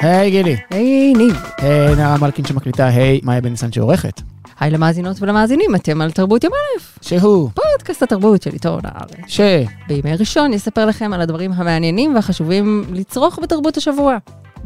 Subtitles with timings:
[0.00, 0.56] היי גילי.
[0.70, 1.42] היי ניב.
[1.58, 4.20] היי נערה מלכין שמקליטה, היי מאיה בן ניסן שעורכת.
[4.60, 7.50] היי למאזינות ולמאזינים, אתם על תרבות יום א', שהוא.
[7.54, 9.10] פודקאסט התרבות של עיתון הארץ.
[9.26, 9.40] ש...
[9.88, 14.16] בימי ראשון יספר לכם על הדברים המעניינים והחשובים לצרוך בתרבות השבוע.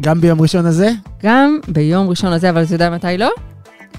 [0.00, 0.90] גם ביום ראשון הזה?
[1.22, 3.30] גם ביום ראשון הזה, אבל אתה יודע מתי לא?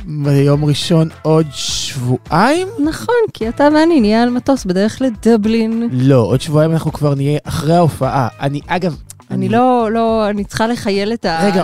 [0.05, 2.67] ביום ראשון עוד שבועיים?
[2.85, 5.89] נכון, כי אתה ואני נהיה על מטוס בדרך לדבלין.
[5.91, 8.27] לא, עוד שבועיים אנחנו כבר נהיה אחרי ההופעה.
[8.39, 8.95] אני, אגב...
[9.31, 11.39] אני לא, לא, אני צריכה לחייל את ה...
[11.43, 11.63] רגע,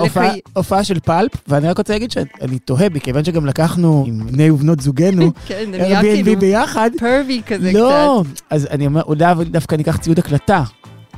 [0.53, 4.79] הופעה, של פלפ, ואני רק רוצה להגיד שאני תוהה, מכיוון שגם לקחנו עם בני ובנות
[4.79, 6.89] זוגנו, כן, זה נהיה Airbnb כאילו ביחד.
[6.99, 10.63] פרבי כזה לא, אז אני אומר, אולי דווקא ניקח ציוד הקלטה.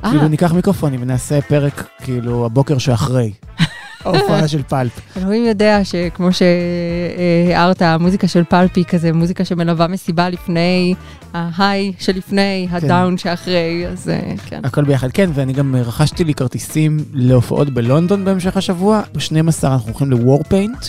[0.00, 0.08] קצת.
[0.08, 3.32] כאילו אה, ניקח מיקרופונים ונעשה פרק, כאילו, הבוקר שאחרי.
[4.04, 5.00] ההופעה של פלפ.
[5.16, 10.94] אלוהים יודע שכמו שהערת, המוזיקה של פלפי כזה, מוזיקה שמלווה מסיבה לפני,
[11.34, 14.60] ההיי שלפני, הדאון שאחרי, אז אה, כן.
[14.64, 19.02] הכל ביחד, כן, ואני גם אה, רכשתי לי כרטיסים להופעות בלונדון בהמשך השבוע.
[19.14, 20.86] ב-12 אנחנו הולכים לוורפיינט.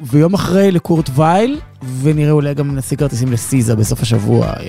[0.00, 1.60] ויום אחרי לקורט וייל,
[2.02, 4.68] ונראה אולי גם נשיג כרטיסים לסיזה בסוף השבוע, אה,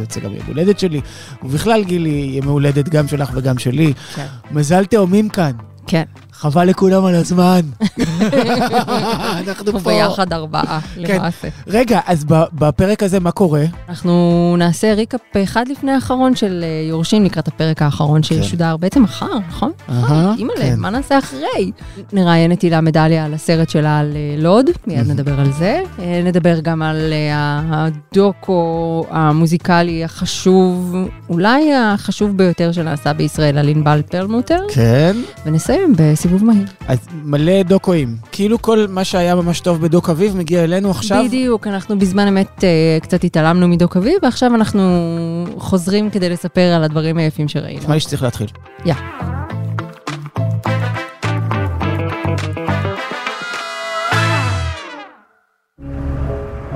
[0.00, 1.00] יוצא גם יום הולדת שלי.
[1.42, 3.92] ובכלל, גילי, יום הולדת גם שלך וגם שלי.
[4.14, 4.26] כן.
[4.50, 5.52] מזל תאומים כאן.
[5.86, 6.04] כן.
[6.42, 7.60] חבל לכולם על הזמן.
[7.80, 9.90] אנחנו אנחנו פה.
[9.90, 11.14] ביחד ארבעה, כן.
[11.16, 11.48] למעשה.
[11.66, 13.64] רגע, אז ב- בפרק הזה מה קורה?
[13.88, 19.38] אנחנו נעשה ריקאפ אחד לפני האחרון של אה, יורשים לקראת הפרק האחרון שישודר בעצם מחר,
[19.48, 19.72] נכון?
[19.88, 20.74] אהה, אימא'לה, כן.
[20.78, 21.70] מה נעשה אחרי?
[22.12, 25.82] נראיין את הילה מדליה על הסרט שלה על אה, לוד, מיד נדבר על זה.
[25.98, 27.12] אה, נדבר גם על
[27.70, 30.96] הדוקו המוזיקלי החשוב,
[31.28, 35.16] אולי החשוב ביותר שנעשה בישראל, על ענבל פרלמוטר, כן.
[35.46, 36.66] ונסיים בסיבוב מהיר.
[36.88, 38.16] אז מלא דוקואים.
[38.32, 41.24] כאילו כל מה שהיה ממש טוב בדוק אביב מגיע אלינו עכשיו.
[41.26, 44.82] בדיוק, אנחנו בזמן אמת אה, קצת התעלמנו מדוק אביב, ועכשיו אנחנו
[45.58, 47.78] חוזרים כדי לספר על הדברים היפים שראינו.
[47.78, 48.46] נשמע לי שצריך להתחיל.
[48.84, 48.94] יא.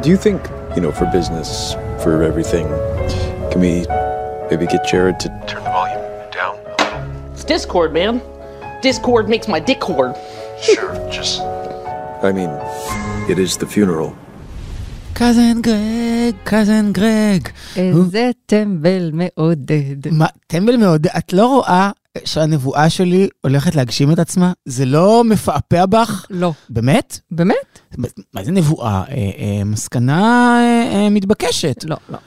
[0.03, 0.41] Do you think,
[0.77, 2.67] you know, for business, for everything,
[3.51, 3.73] can we
[4.51, 6.05] maybe get Jared to turn the volume
[6.39, 7.33] down a little?
[7.33, 8.15] It's Discord, man.
[8.87, 10.13] Discord makes my dick cord.
[10.69, 11.41] Sure, just.
[12.29, 12.53] I mean,
[13.33, 14.11] it is the funeral.
[15.13, 17.49] קזן גרג, קזן גרג.
[17.77, 20.13] איזה טמבל מעודד.
[20.13, 21.91] מה, טמבל מאוד, את לא רואה
[22.25, 24.53] שהנבואה שלי הולכת להגשים את עצמה?
[24.65, 26.27] זה לא מפעפע בך?
[26.31, 26.53] לא.
[26.71, 27.21] באמת?
[27.31, 27.79] באמת?
[28.35, 29.03] מה זה נבואה?
[29.09, 30.61] אה, אה, מסקנה
[30.93, 31.85] אה, מתבקשת.
[31.85, 32.19] לא, לא.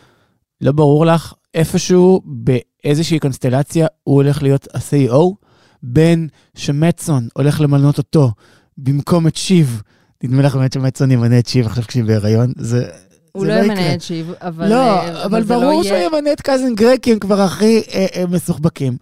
[0.61, 5.48] לא ברור לך איפשהו באיזושהי קונסטלציה הוא הולך להיות ה-CEO?
[5.83, 8.31] בין שמצון הולך למנות אותו
[8.77, 9.81] במקום את שיב.
[10.23, 12.51] נדמה לך באמת שמצון ימנה את שיב עכשיו כשהיא בהיריון?
[12.57, 12.89] זה...
[13.31, 13.65] הוא זה לא יקרה.
[13.65, 14.69] ימנה את שיב, אבל...
[14.69, 17.81] לא, אה, אבל זה ברור לא שהוא ימנה את קאזן גרג, כי הם כבר הכי
[17.93, 18.97] אה, אה, מסוחבקים.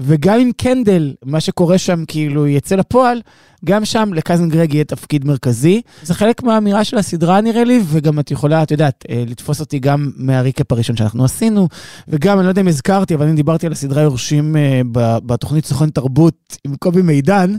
[0.00, 3.20] וגם עם קנדל, מה שקורה שם כאילו יצא לפועל,
[3.64, 5.80] גם שם לקאזן גרג יהיה תפקיד מרכזי.
[6.02, 9.78] זה חלק מהאמירה של הסדרה נראה לי, וגם את יכולה, את יודעת, אה, לתפוס אותי
[9.78, 11.68] גם מהריקאפ הראשון שאנחנו עשינו,
[12.08, 14.80] וגם, אני לא יודע אם הזכרתי, אבל אני דיברתי על הסדרה יורשים אה,
[15.26, 17.54] בתוכנית סוכן תרבות עם קובי מידן,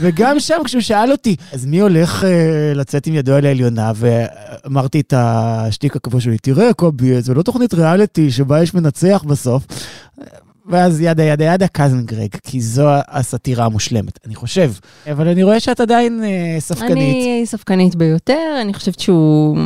[0.00, 5.00] וגם שם כשהוא שאל אותי, אז מי הולך אה, לצאת עם ידו על העליונה, ואמרתי
[5.00, 9.66] את השטיק הקבוע שלי, תראה קובי, זו לא תוכנית ריאליטי שבה יש מנצח בסוף.
[10.66, 14.72] ואז ידה ידה ידה קאזן גרג, כי זו הסאטירה המושלמת, אני חושב.
[15.10, 16.92] אבל אני רואה שאת עדיין אה, ספקנית.
[16.92, 19.56] אני ספקנית ביותר, אני חושבת שהוא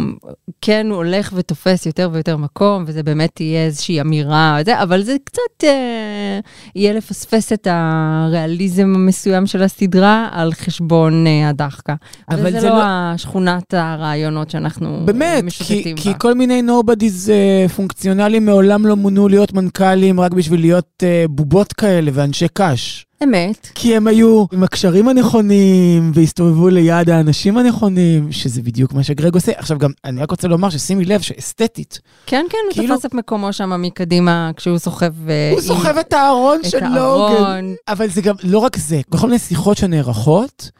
[0.60, 5.16] כן הוא הולך ותופס יותר ויותר מקום, וזה באמת תהיה איזושהי אמירה, זה, אבל זה
[5.24, 6.40] קצת אה,
[6.74, 11.94] יהיה לפספס את הריאליזם המסוים של הסדרה על חשבון אה, הדחקה.
[12.30, 16.18] אבל וזה זה לא לא- השכונת הרעיונות שאנחנו באמת, כי, משוטטים כי בה.
[16.18, 17.32] כל מיני נובדיז
[17.66, 23.06] uh, פונקציונליים מעולם לא מונו להיות מנכ"לים רק בשביל להיות uh, בובות כאלה ואנשי קש.
[23.22, 23.68] אמת.
[23.74, 29.52] כי הם היו עם הקשרים הנכונים, והסתובבו ליד האנשים הנכונים, שזה בדיוק מה שגרג עושה.
[29.56, 33.14] עכשיו גם, אני רק רוצה לומר ששימי לב שאסתטית, כן, כן, הוא כאילו- תפס את
[33.14, 35.28] מקומו שם מקדימה כשהוא סוחב...
[35.30, 36.96] אה, הוא עם- סוחב את הארון את של לוגן.
[36.96, 37.74] הארון.
[37.88, 40.70] אבל זה גם לא רק זה, בכל מיני שיחות שנערכות,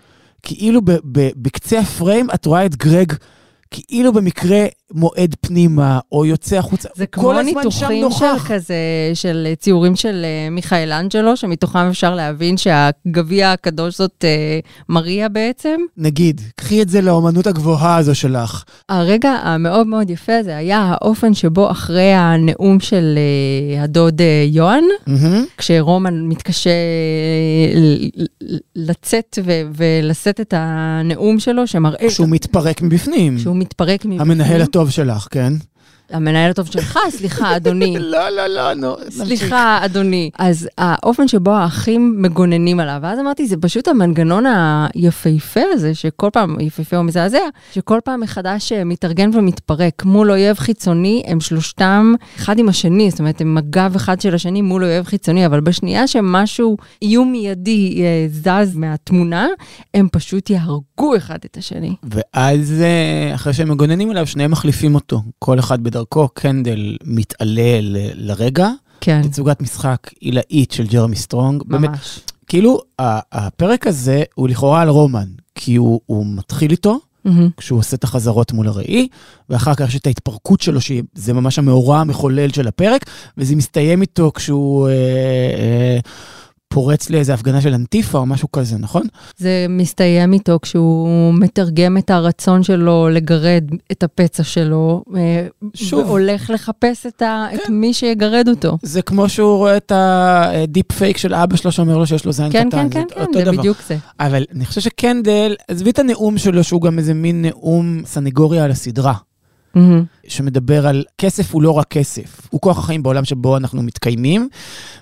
[0.43, 3.13] כאילו ב- ב- בקצה הפריים את רואה את גרג
[3.71, 6.89] כאילו במקרה מועד פנימה, או יוצא החוצה.
[6.95, 8.25] זה כמו ניתוחים של.
[8.49, 8.75] כזה,
[9.15, 15.81] של ציורים של אה, מיכאל אנג'לו, שמתוכם אפשר להבין שהגביע הקדוש זאת אה, מריה בעצם.
[15.97, 18.65] נגיד, קחי את זה לאומנות הגבוהה הזו שלך.
[18.89, 23.19] הרגע המאוד מאוד יפה הזה היה האופן שבו אחרי הנאום של
[23.77, 25.45] אה, הדוד אה, יוהן, מהמם.
[25.57, 26.71] כשרומן מתקשה
[28.77, 33.39] לצאת ו- ולשאת את הנאום שלו, שמראה שהוא מתפרק מבפנים.
[33.39, 34.21] שהוא מתפרק מבפנים.
[34.21, 35.53] המנהל הטוב שלך, כן?
[36.11, 37.97] המנהל הטוב שלך, סליחה, אדוני.
[37.99, 38.97] לא, לא, לא, נו.
[39.11, 40.31] סליחה, אדוני.
[40.39, 44.45] אז האופן שבו האחים מגוננים עליו, ואז אמרתי, זה פשוט המנגנון
[44.95, 47.39] היפהפה הזה, שכל פעם, יפהפה או מזעזע,
[47.73, 50.05] שכל פעם מחדש אה, מתארגן ומתפרק.
[50.05, 54.63] מול אויב חיצוני, הם שלושתם אחד עם השני, זאת אומרת, הם הגב אחד של השני
[54.63, 59.47] מול אויב חיצוני, אבל בשנייה שמשהו, איום מיידי אה, זז מהתמונה,
[59.95, 61.95] הם פשוט יהרגו אחד את השני.
[62.03, 65.23] ואז אה, אחרי שהם מגוננים עליו, שניהם מחליפים אותו.
[65.39, 67.79] כל אחד בדרכו, קנדל מתעלה
[68.15, 68.69] לרגע.
[69.01, 71.63] כן, תצוגת משחק עילאית של ג'רמי סטרונג.
[71.67, 72.21] באמת, ממש.
[72.47, 77.49] כאילו, ה- הפרק הזה הוא לכאורה על רומן, כי הוא, הוא מתחיל איתו, מהמם.
[77.57, 79.09] כשהוא עושה את החזרות מול הראי,
[79.51, 83.05] ואחר כך יש את ההתפרקות שלו, שזה ממש המאורע המחולל של הפרק,
[83.39, 85.99] וזה מסתיים איתו כשהוא אה, אה,
[86.77, 89.03] פורץ לאיזה הפגנה של אנטיפה או משהו כזה, נכון?
[89.37, 96.07] זה מסתיים איתו כשהוא מתרגם את הרצון שלו לגרד את הפצע שלו, אה, שוב.
[96.07, 98.79] והולך לחפש את, ה, את מי שיגרד אותו.
[98.83, 102.33] זה כמו שהוא רואה את ה deep fake של אבא שלו שאומר לו שיש לו
[102.33, 102.91] זין כן, קטן.
[102.91, 103.59] כן, כן, כן, זה דבר.
[103.59, 103.97] בדיוק זה.
[104.21, 108.71] אבל אני חושב שקנדל, עזבי את הנאום שלו, שהוא גם איזה מין נאום סנגוריה על
[108.71, 109.15] הסדרה.
[109.77, 110.05] מהמם.
[110.29, 114.49] שמדבר על כסף הוא לא רק כסף, הוא כוח החיים בעולם שבו אנחנו מתקיימים.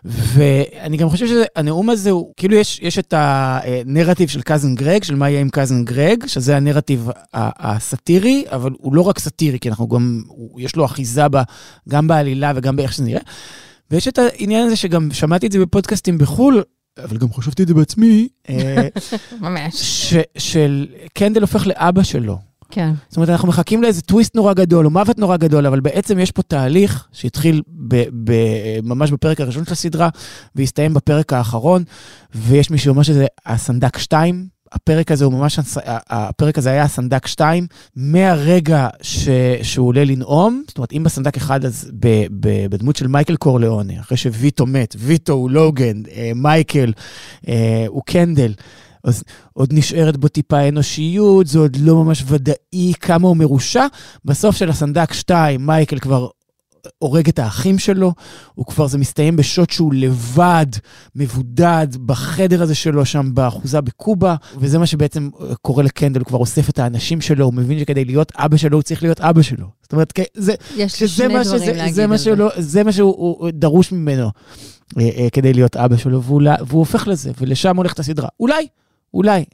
[0.04, 5.14] ואני גם חושב שהנאום הזה הוא, כאילו יש, יש את הנרטיב של cousin Greg, של
[5.14, 9.88] מה יהיה עם cousin Greg, שזה הנרטיב הסאטירי, אבל הוא לא רק סאטירי, כי אנחנו
[9.88, 10.22] גם,
[10.58, 11.42] יש לו אחיזה בה,
[11.88, 13.20] גם בעלילה וגם באיך שזה נראה.
[13.90, 16.62] ויש את העניין הזה שגם שמעתי את זה בפודקאסטים בחו"ל,
[17.04, 18.28] אבל גם חשבתי את זה בעצמי,
[19.40, 19.74] ממש.
[19.74, 22.53] ש, של קנדל הופך לאבא שלו.
[22.74, 22.92] כן.
[23.08, 26.30] זאת אומרת, אנחנו מחכים לאיזה טוויסט נורא גדול, או מוות נורא גדול, אבל בעצם יש
[26.30, 28.32] פה תהליך שהתחיל ב, ב,
[28.82, 30.08] ממש בפרק הראשון של הסדרה,
[30.54, 31.84] והסתיים בפרק האחרון,
[32.34, 34.54] ויש מי שאומר שזה הסנדק 2.
[34.72, 37.66] הפרק הזה הוא ממש, הפרק הזה היה הסנדק 2,
[37.96, 39.28] מהרגע ש,
[39.62, 44.00] שהוא עולה לנאום, זאת אומרת, אם בסנדק 1 אז ב, ב, בדמות של מייקל קורליאונה,
[44.00, 46.92] אחרי שוויטו מת, ויטו הוא לוגן, אה, מייקל
[47.48, 48.52] אה, הוא קנדל.
[49.04, 49.22] אז
[49.52, 53.86] עוד נשארת בו טיפה אנושיות, זה עוד לא ממש ודאי כמה הוא מרושע.
[54.24, 56.28] בסוף של הסנדק 2, מייקל כבר
[56.98, 58.12] הורג את האחים שלו,
[58.54, 60.66] הוא כבר, זה מסתיים בשוט שהוא לבד,
[61.14, 65.28] מבודד, בחדר הזה שלו שם באחוזה בקובה, וזה מה שבעצם
[65.62, 68.82] קורה לקנדל, הוא כבר אוסף את האנשים שלו, הוא מבין שכדי להיות אבא שלו, הוא
[68.82, 69.66] צריך להיות אבא שלו.
[69.82, 70.54] זאת אומרת, זה,
[70.88, 71.56] שזה מה, שזה,
[71.90, 72.18] זה מה.
[72.18, 74.30] שלו, זה מה שהוא הוא- הוא דרוש ממנו
[74.98, 78.28] אה, אה, כדי להיות אבא שלו, והוא, והוא הופך לזה, ולשם הולכת הסדרה.
[78.40, 78.66] אולי,
[79.14, 79.44] אולי.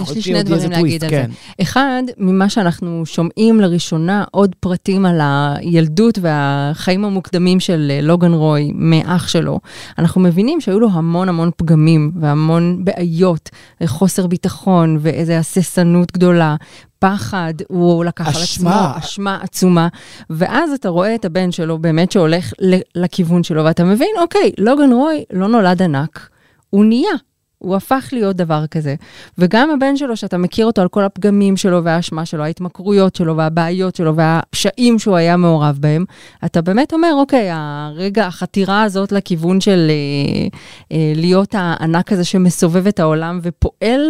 [0.00, 1.16] יכול לי שני דברים להגיד על זה.
[1.16, 1.30] כן.
[1.62, 8.72] אחד, ממה שאנחנו שומעים לראשונה, עוד פרטים על הילדות והחיים המוקדמים של אה, לוגן רוי
[8.74, 9.60] מאח שלו,
[9.98, 13.50] אנחנו מבינים שהיו לו המון המון פגמים והמון בעיות,
[13.86, 16.56] חוסר ביטחון ואיזו הססנות גדולה.
[16.98, 18.92] פחד, הוא לקח על עצמו, אשמה.
[18.98, 19.88] אשמה עצומה,
[20.30, 22.52] ואז אתה רואה את הבן שלו באמת שהולך
[22.94, 26.28] לכיוון שלו, ואתה מבין, אוקיי, לוגן רוי לא נולד ענק,
[26.70, 27.29] הוא נהיה.
[27.60, 28.94] הוא הפך להיות דבר כזה.
[29.38, 33.96] וגם הבן שלו, שאתה מכיר אותו על כל הפגמים שלו והאשמה שלו, ההתמכרויות שלו והבעיות
[33.96, 36.04] שלו והפשעים שהוא היה מעורב בהם,
[36.44, 40.58] אתה באמת אומר, אוקיי, הרגע, החתירה הזאת לכיוון של אה,
[40.92, 44.00] אה, להיות הענק הזה שמסובב את העולם ופועל,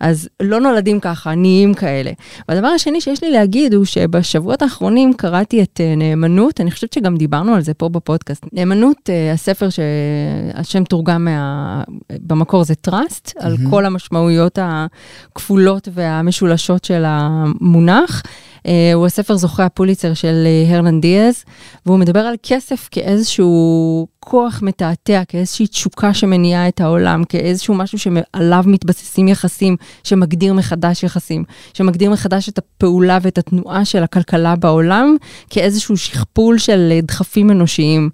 [0.00, 2.10] אז לא נולדים ככה, נהיים כאלה.
[2.48, 7.16] והדבר השני שיש לי להגיד הוא שבשבועות האחרונים קראתי את אה, נאמנות, אני חושבת שגם
[7.16, 8.46] דיברנו על זה פה בפודקאסט.
[8.52, 11.82] נאמנות, אה, הספר שהשם תורגם מה...
[12.26, 18.22] במקור זה טראסט, על כל המשמעויות הכפולות והמשולשות של המונח.
[18.66, 21.44] אה, הוא הספר זוכה הפוליצר של אה, הרנן דיאז,
[21.86, 28.64] והוא מדבר על כסף כאיזשהו כוח מתעתע, כאיזושהי תשוקה שמניעה את העולם, כאיזשהו משהו שעליו
[28.66, 31.44] מתבססים יחסים, שמגדיר מחדש יחסים,
[31.74, 35.16] שמגדיר מחדש את הפעולה ואת התנועה של הכלכלה בעולם,
[35.50, 38.10] כאיזשהו שכפול של אה, דחפים אנושיים.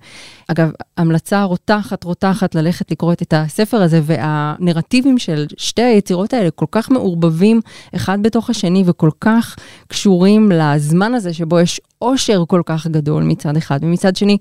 [0.48, 6.66] אגב, המלצה רותחת, רותחת ללכת לקרוא את הספר הזה, והנרטיבים של שתי היצירות האלה כל
[6.70, 7.60] כך מעורבבים
[7.94, 9.56] אחד בתוך השני וכל כך
[9.88, 14.38] קשורים לזמן הזה שבו יש עושר כל כך גדול מצד אחד, ומצד שני,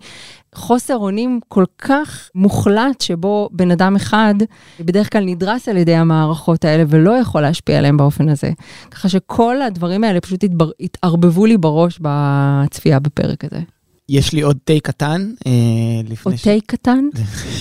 [0.55, 4.35] חוסר אונים כל כך מוחלט שבו בן אדם אחד
[4.79, 8.51] בדרך כלל נדרס על ידי המערכות האלה ולא יכול להשפיע עליהם באופן הזה.
[8.91, 10.43] ככה שכל הדברים האלה פשוט.
[10.79, 13.74] התערבבו לי בראש בצפייה בפרק הזה.
[14.09, 16.41] יש לי עוד תה קטן, אה, ש...
[16.41, 17.05] תה קטן,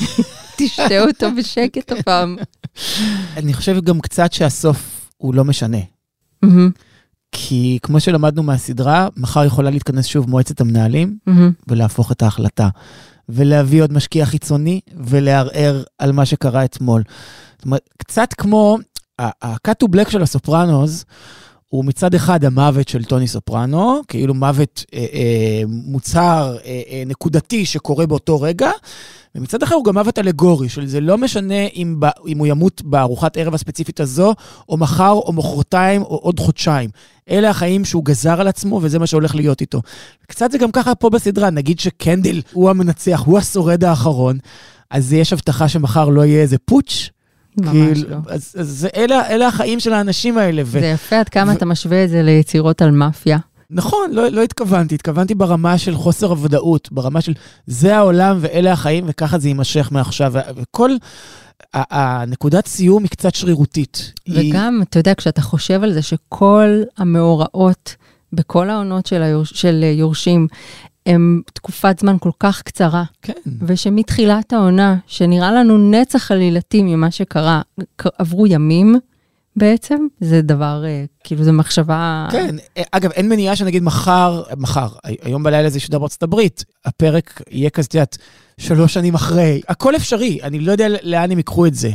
[0.58, 2.36] תשתה אותו בשקט הפעם.
[3.36, 5.78] אני חושב גם קצת שהסוף הוא לא משנה.
[7.32, 11.18] כי כמו שלמדנו מהסדרה, מחר יכולה להתכנס שוב מועצת המנהלים.
[11.68, 12.68] ולהפוך את ההחלטה.
[13.28, 17.02] ולהביא עוד משקיע חיצוני ולערער על מה שקרה אתמול.
[17.56, 18.78] זאת אומרת, קצת כמו
[19.18, 21.04] ה-cut to black של הסופרנוז,
[21.74, 27.66] הוא מצד אחד המוות של טוני סופרנו, כאילו מוות אה, אה, מוצהר, אה, אה, נקודתי
[27.66, 28.70] שקורה באותו רגע,
[29.34, 32.82] ומצד אחר הוא גם מוות אלגורי, של זה לא משנה אם, ב, אם הוא ימות
[32.82, 34.34] בארוחת ערב הספציפית הזו,
[34.68, 36.90] או מחר, או מחרתיים, או עוד חודשיים.
[37.30, 39.82] אלה החיים שהוא גזר על עצמו, וזה מה שהולך להיות איתו.
[40.26, 44.38] קצת זה גם ככה פה בסדרה, נגיד שקנדל הוא המנצח, הוא השורד האחרון,
[44.90, 47.10] אז יש הבטחה שמחר לא יהיה איזה פוטש.
[47.56, 48.16] ממש כאילו, לא.
[48.26, 50.62] אז, אז זה- אלה, אלה החיים של האנשים האלה.
[50.66, 50.70] ו...
[50.80, 53.38] זה יפה עד כמה ו- אתה משווה את זה ליצירות על מאפיה.
[53.70, 57.32] נכון, לא, לא התכוונתי, התכוונתי ברמה של חוסר הוודאות, ברמה של
[57.66, 60.32] זה העולם ואלה החיים וככה זה יימשך מעכשיו.
[60.56, 60.90] וכל
[61.74, 64.12] הנקודת סיום היא קצת שרירותית.
[64.26, 67.94] היא- וגם, אתה יודע, כשאתה חושב על זה שכל המאורעות
[68.32, 70.46] בכל העונות של, היורש, של יורשים
[71.06, 77.62] הם תקופת זמן כל כך קצרה, כן, ושמתחילת העונה, שנראה לנו נצח עלילתי ממה שקרה,
[78.18, 78.96] עברו ימים
[79.56, 82.28] בעצם, זה דבר, אה, כאילו, זו מחשבה...
[82.32, 82.56] כן.
[82.90, 84.88] אגב, אין מניעה שנגיד מחר, מחר,
[85.22, 88.18] היום בלילה זה ישודר בארצות הברית, הפרק יהיה כזה, את יודעת,
[88.58, 89.60] שלוש שנים אחרי.
[89.68, 91.90] הכל אפשרי, אני לא יודע לאן הם ייקחו את זה.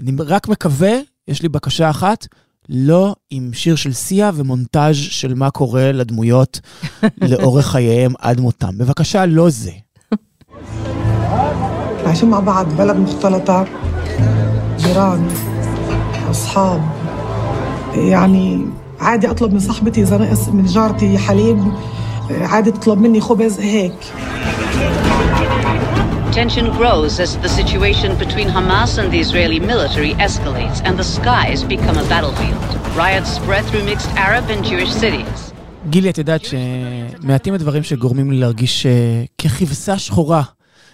[0.00, 0.92] אני רק מקווה,
[1.28, 2.26] יש לי בקשה אחת,
[2.69, 6.59] לא עם שיר של סיה ומונטאז' של מה קורה לדמויות
[7.21, 8.77] לאורך חייהם עד מותם.
[8.77, 9.71] בבקשה, לא זה.
[12.05, 13.65] عايشين مع بعض بلد مختلطة
[14.77, 15.27] جيران
[16.31, 16.81] أصحاب
[17.95, 18.65] يعني
[18.99, 21.71] عادي أطلب من صاحبتي إذا نقص من جارتي حليب
[22.29, 23.93] عادي تطلب مني خبز هيك
[26.42, 31.64] Tension grows as the situation between Hamas and the Israeli military escalates and the skies
[31.74, 32.68] become a battlefield.
[32.94, 35.52] Riots spread through mixed Arab and Jewish cities.
[35.90, 40.42] גילי, את יודעת שמעטים הדברים שגורמים לי להרגיש אה, ככבשה שחורה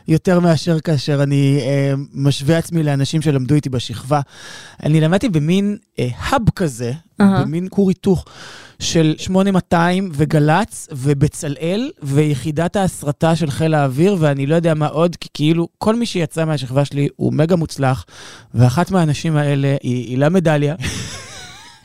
[0.09, 4.21] יותר מאשר כאשר אני אה, משווה עצמי לאנשים שלמדו איתי בשכבה.
[4.82, 7.42] אני למדתי במין אה, האב כזה, אהה.
[7.44, 8.25] במין כור היתוך
[8.78, 15.28] של 8200 וגל"צ ובצלאל ויחידת ההסרטה של חיל האוויר, ואני לא יודע מה עוד, כי
[15.35, 18.04] כאילו כל מי שיצא מהשכבה שלי הוא מגה מוצלח,
[18.54, 20.75] ואחת מהאנשים האלה היא הילה מדליה.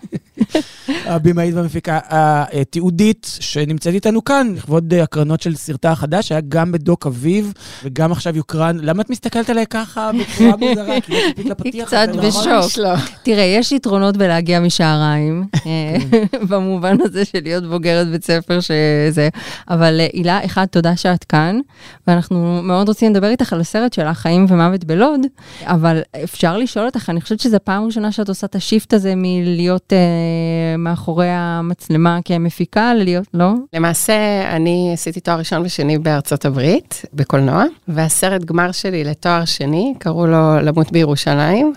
[1.06, 7.54] הבמאית והמפיקה התיעודית שנמצאת איתנו כאן, לכבוד הקרנות של סרטה החדש, היה גם בדוק אביב
[7.84, 8.78] וגם עכשיו יוקרן.
[8.82, 11.02] למה את מסתכלת עליי ככה בצורה מוזרה?
[11.02, 12.60] כי לא ציפית היא לפתיח קצת הזה, נכון?
[12.60, 12.86] בשוק.
[13.24, 15.98] תראה, יש יתרונות בלהגיע משעריים, אה,
[16.50, 19.30] במובן הזה של להיות בוגרת בית ספר שזה,
[19.70, 21.60] אבל אה, הילה, אחד, תודה שאת כאן,
[22.08, 25.20] ואנחנו מאוד רוצים לדבר איתך על הסרט של החיים ומוות בלוד,
[25.64, 29.87] אבל אפשר לשאול אותך, אני חושבת שזו פעם ראשונה שאת עושה את השיפט הזה מלהיות
[29.94, 33.54] אה, מאחורי המצלמה כמפיקה, ללהיות, לא?
[33.74, 34.16] למעשה,
[34.56, 40.60] אני עשיתי תואר ראשון ושני בארצות הברית, בקולנוע, והסרט גמר שלי לתואר שני, קראו לו
[40.62, 41.74] למות בירושלים,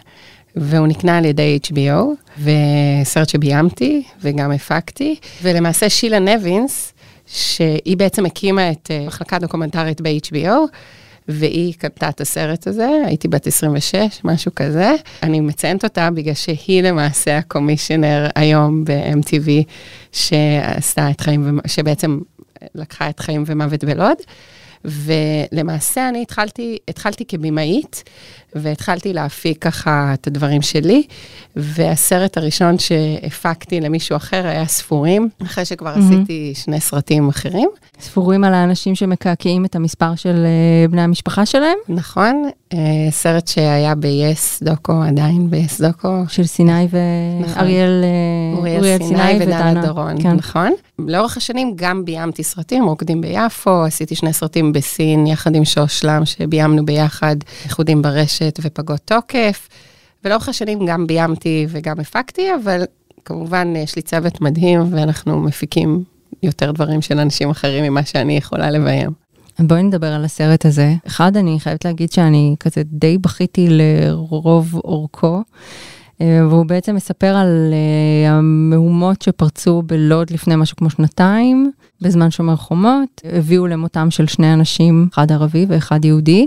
[0.57, 2.05] והוא נקנה על ידי HBO,
[2.43, 6.93] וסרט שביימתי וגם הפקתי, ולמעשה שילה נבינס,
[7.26, 10.57] שהיא בעצם הקימה את אה, מחלקה דוקומנטרית ב-HBO,
[11.30, 14.92] והיא קנתה את הסרט הזה, הייתי בת 26, משהו כזה.
[15.22, 19.49] אני מציינת אותה בגלל שהיא למעשה הקומישיונר היום ב-MTV,
[20.12, 22.18] שעשתה את חיים, ומ- שבעצם
[22.75, 24.16] לקחה את חיים ומוות בלוד.
[24.84, 28.04] ולמעשה אני התחלתי, התחלתי כבימאית,
[28.54, 31.02] והתחלתי להפיק ככה את הדברים שלי,
[31.57, 37.69] והסרט הראשון שהפקתי למישהו אחר היה ספורים, אחרי שכבר עשיתי שני סרטים אחרים.
[38.00, 42.78] ספורים על האנשים שמקעקעים את המספר של אה, בני המשפחה שלהם, נכון, אה,
[43.11, 46.09] סרט שהיה ב-yes דוקו, עדיין ב-yes דוקו.
[46.28, 46.85] של סיני
[47.40, 47.54] נכון.
[47.57, 50.33] ואריאל אה, אוריאל סיני ודנה דורון, כן.
[50.33, 50.73] נכון.
[50.99, 56.87] לאורך השנים גם ביימתי סרטים, רוקדים ביפו, עשיתי שני סרטים בסין יחד עם שושלם, שביימנו
[56.87, 59.68] ביחד, איחודים ברשת ופגות תוקף.
[60.25, 62.82] ולאורך השנים גם ביימתי וגם הפקתי, אבל
[63.25, 66.04] כמובן יש לי צוות מדהים ואנחנו מפיקים
[66.42, 69.11] יותר דברים של אנשים אחרים ממה שאני יכולה לביים.
[69.59, 70.94] בואי נדבר על הסרט הזה.
[71.06, 75.42] אחד, אני חייבת להגיד שאני כזה די בכיתי לרוב אורכו,
[76.20, 82.57] אה, והוא בעצם מספר על אה, המהומות שפרצו בלוד לפני משהו כמו שנתיים, בזמן שומר
[82.57, 86.47] חומות, הביאו למותם של שני אנשים, אחד ערבי ואחד יהודי,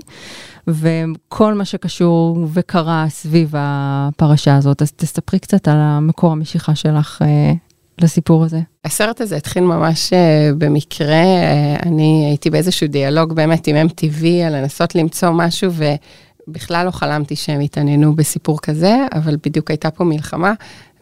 [0.67, 4.81] וכל מה שקשור וקרה סביב הפרשה הזאת.
[4.81, 7.53] אז תספרי קצת על המקור המשיכה שלך אה,
[8.01, 8.59] לסיפור הזה.
[8.85, 14.55] הסרט הזה התחיל ממש אה, במקרה, אה, אני הייתי באיזשהו דיאלוג באמת עם MTV על
[14.55, 15.71] לנסות למצוא משהו
[16.47, 20.53] ובכלל לא חלמתי שהם יתעניינו בסיפור כזה, אבל בדיוק הייתה פה מלחמה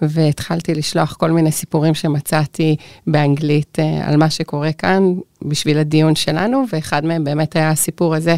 [0.01, 2.75] והתחלתי לשלוח כל מיני סיפורים שמצאתי
[3.07, 8.35] באנגלית אה, על מה שקורה כאן בשביל הדיון שלנו, ואחד מהם באמת היה הסיפור הזה.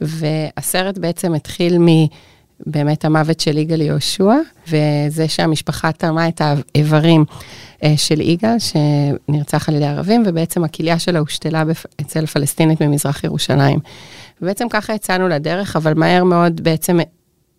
[0.00, 1.86] והסרט בעצם התחיל מ...
[2.66, 4.34] באמת המוות של יגאל יהושע,
[4.68, 7.24] וזה שהמשפחה תרמה את האיברים
[7.84, 11.62] אה, של יגאל, שנרצח על ידי ערבים, ובעצם הכליה שלה הושתלה.
[12.00, 13.78] אצל פלסטינית ממזרח ירושלים.
[14.42, 16.98] ובעצם ככה יצאנו לדרך, אבל מהר מאוד בעצם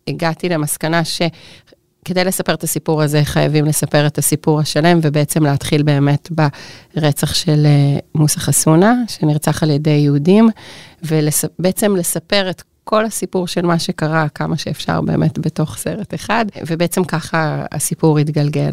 [0.08, 1.02] הגעתי למסקנה.
[2.06, 6.30] כדי לספר את הסיפור הזה, חייבים לספר את הסיפור השלם, ובעצם להתחיל באמת
[6.96, 10.50] ברצח של אה, מוסא חסונה, שנרצח על ידי יהודים,
[11.04, 17.04] ובעצם לספר את כל הסיפור של מה שקרה, כמה שאפשר באמת בתוך סרט אחד, ובעצם
[17.04, 18.72] ככה הסיפור התגלגל.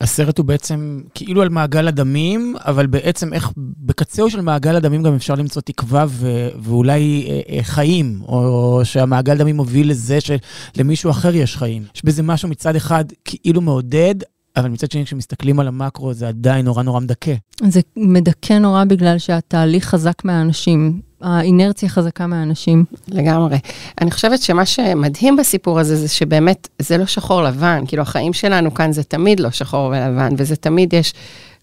[0.00, 5.14] הסרט הוא בעצם כאילו על מעגל הדמים, אבל בעצם איך בקצהו של מעגל הדמים גם
[5.14, 11.34] אפשר למצוא תקווה ו- ואולי אה, אה, חיים, או שהמעגל דמים מוביל לזה שלמישהו אחר
[11.34, 11.84] יש חיים.
[11.94, 14.14] יש בזה משהו מצד אחד כאילו מעודד,
[14.56, 17.34] אבל מצד שני כשמסתכלים על המקרו זה עדיין נורא נורא מדכא.
[17.68, 21.07] זה מדכא נורא בגלל שהתהליך חזק מהאנשים.
[21.20, 22.84] האינרציה חזקה מהאנשים.
[23.08, 23.58] לגמרי.
[24.00, 28.74] אני חושבת שמה שמדהים בסיפור הזה זה שבאמת זה לא שחור לבן, כאילו החיים שלנו
[28.74, 31.14] כאן זה תמיד לא שחור ולבן, וזה תמיד יש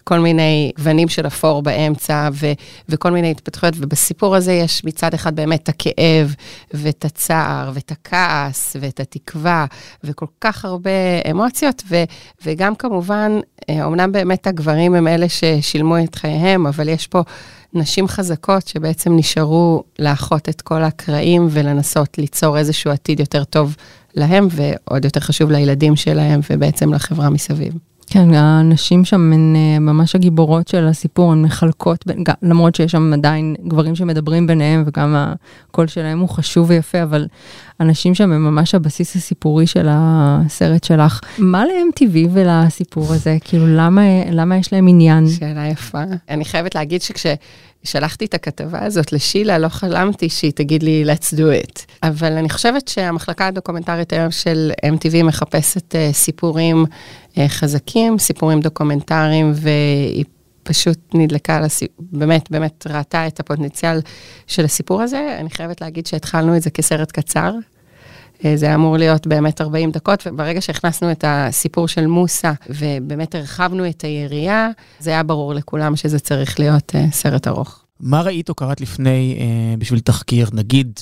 [0.08, 2.52] כל מיני גוונים של אפור באמצע ו-
[2.88, 6.34] וכל מיני התפתחויות, ובסיפור הזה יש מצד אחד באמת את הכאב
[6.74, 9.66] ואת הצער ואת הכעס ואת התקווה
[10.04, 10.90] וכל כך הרבה
[11.30, 12.04] אמוציות, ו-
[12.44, 13.32] וגם כמובן,
[13.82, 17.22] אומנם באמת הגברים הם אלה ששילמו את חייהם, אבל יש פה
[17.76, 23.76] נשים חזקות שבעצם נשארו לאחות את כל הקרעים ולנסות ליצור איזשהו עתיד יותר טוב
[24.14, 27.72] להם, ועוד יותר חשוב לילדים שלהם ובעצם לחברה מסביב.
[28.10, 32.04] כן, הנשים שם הן אה, ממש הגיבורות של הסיפור, הן מחלקות,
[32.42, 37.26] למרות שיש שם עדיין גברים שמדברים ביניהם וגם הקול שלהם הוא חשוב ויפה, אבל
[37.80, 41.20] הנשים שם הם ממש הבסיס הסיפורי של הסרט שלך.
[41.38, 43.36] מה ל-MTV ולסיפור הזה?
[43.40, 45.28] כאילו, למה, למה יש להם עניין?
[45.28, 46.02] שאלה יפה.
[46.28, 47.26] אני חייבת להגיד שכש...
[47.86, 51.82] שלחתי את הכתבה הזאת לשילה, לא חלמתי שהיא תגיד לי, let's do it.
[52.02, 59.52] אבל אני חושבת שהמחלקה הדוקומנטרית היום של MTV מחפשת uh, סיפורים uh, חזקים, סיפורים דוקומנטריים,
[59.54, 60.24] והיא
[60.62, 61.90] פשוט נדלקה, לסיפ...
[61.98, 64.00] באמת, באמת ראתה את הפוטנציאל
[64.46, 65.36] של הסיפור הזה.
[65.40, 67.52] אני חייבת להגיד שהתחלנו את זה כסרט קצר.
[68.54, 74.02] זה אמור להיות באמת 40 דקות, וברגע שהכנסנו את הסיפור של מוסא, ובאמת הרחבנו את
[74.02, 74.68] היריעה,
[74.98, 77.86] זה היה ברור לכולם שזה צריך להיות uh, סרט ארוך.
[78.00, 80.48] מה ראית או קראת לפני אה, בשביל תחקיר?
[80.52, 81.00] נגיד,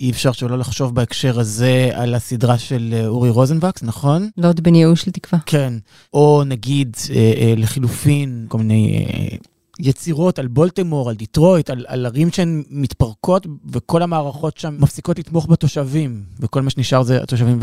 [0.00, 4.28] אי אפשר שלא לחשוב בהקשר הזה על הסדרה של אה, אורי רוזנבקס, נכון?
[4.36, 5.38] לוט בן ייאוש לתקווה.
[5.46, 5.74] כן.
[6.14, 9.36] או נגיד, אה, אה, לחילופין, כל מיני אה,
[9.82, 15.46] יצירות על בולטימור, על דיטרויט, על, על ערים שהן מתפרקות, וכל המערכות שם מפסיקות לתמוך
[15.50, 17.58] בתושבים, וכל מה שנשאר זה התושבים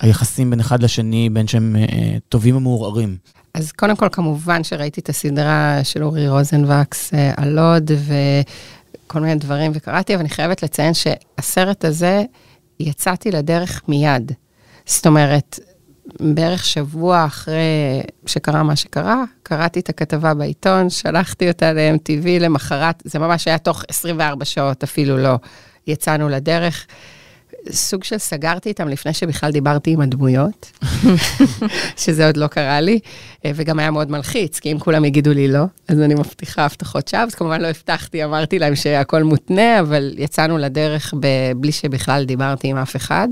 [0.00, 3.16] והיחסים אה, בין אחד לשני, בין שהם אה, טובים או מעורערים.
[3.54, 9.34] אז קודם כל, כמובן שראיתי את הסדרה של אורי רוזנבקס אה, על לוד וכל מיני
[9.34, 12.24] דברים, וקראתי, אבל אני חייבת לציין שהסרט הזה,
[12.80, 14.32] יצאתי לדרך מיד.
[14.86, 15.58] זאת אומרת,
[16.20, 23.18] בערך שבוע אחרי שקרה מה שקרה, קראתי את הכתבה בעיתון, שלחתי אותה ל-MTV למחרת, זה
[23.18, 25.34] ממש היה תוך 24 שעות, אפילו לא
[25.86, 26.86] יצאנו לדרך.
[27.70, 30.72] סוג של סגרתי איתם לפני שבכלל דיברתי עם הדמויות,
[32.04, 32.98] שזה עוד לא קרה לי,
[33.44, 37.22] וגם היה מאוד מלחיץ, כי אם כולם יגידו לי לא, אז אני מבטיחה הבטחות שווא,
[37.22, 41.14] אז כמובן לא הבטחתי, אמרתי להם שהכל מותנה, אבל יצאנו לדרך
[41.56, 43.28] בלי שבכלל דיברתי עם אף אחד.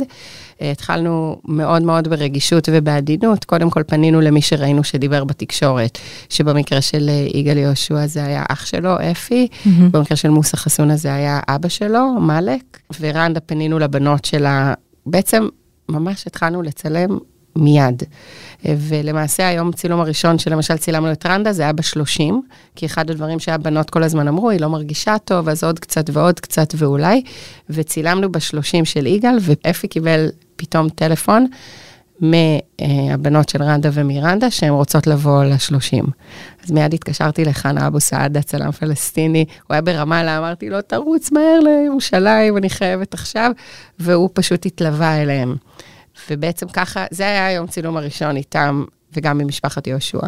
[0.60, 3.44] התחלנו מאוד מאוד ברגישות ובעדינות.
[3.44, 8.96] קודם כל פנינו למי שראינו שדיבר בתקשורת, שבמקרה של יגאל יהושע זה היה אח שלו,
[9.10, 9.48] אפי.
[9.90, 14.74] במקרה של מוסא חסונה זה היה אבא שלו, מאלק, ורנדה פנינו לבנות שלה.
[15.06, 15.48] בעצם
[15.88, 17.18] ממש התחלנו לצלם
[17.56, 18.02] מיד.
[18.64, 22.42] ולמעשה היום צילום הראשון שלמשל צילמנו את רנדה, זה היה בשלושים,
[22.76, 26.40] כי אחד הדברים שהבנות כל הזמן אמרו, היא לא מרגישה טוב, אז עוד קצת ועוד
[26.40, 27.22] קצת ואולי,
[27.70, 31.46] וצילמנו בשלושים של יגאל, ואפי קיבל פתאום טלפון
[32.20, 36.04] מהבנות של רנדה ומירנדה, שהן רוצות לבוא לשלושים.
[36.64, 41.60] אז מיד התקשרתי לחנה אבו סעדה, צלם פלסטיני, הוא היה ברמאללה, אמרתי לו, תרוץ מהר
[41.60, 43.50] לירושלים, אני חייבת עכשיו,
[43.98, 45.56] והוא פשוט התלווה אליהם.
[46.30, 48.84] ובעצם ככה, זה היה היום צילום הראשון איתם,
[49.16, 50.20] וגם עם משפחת יהושע.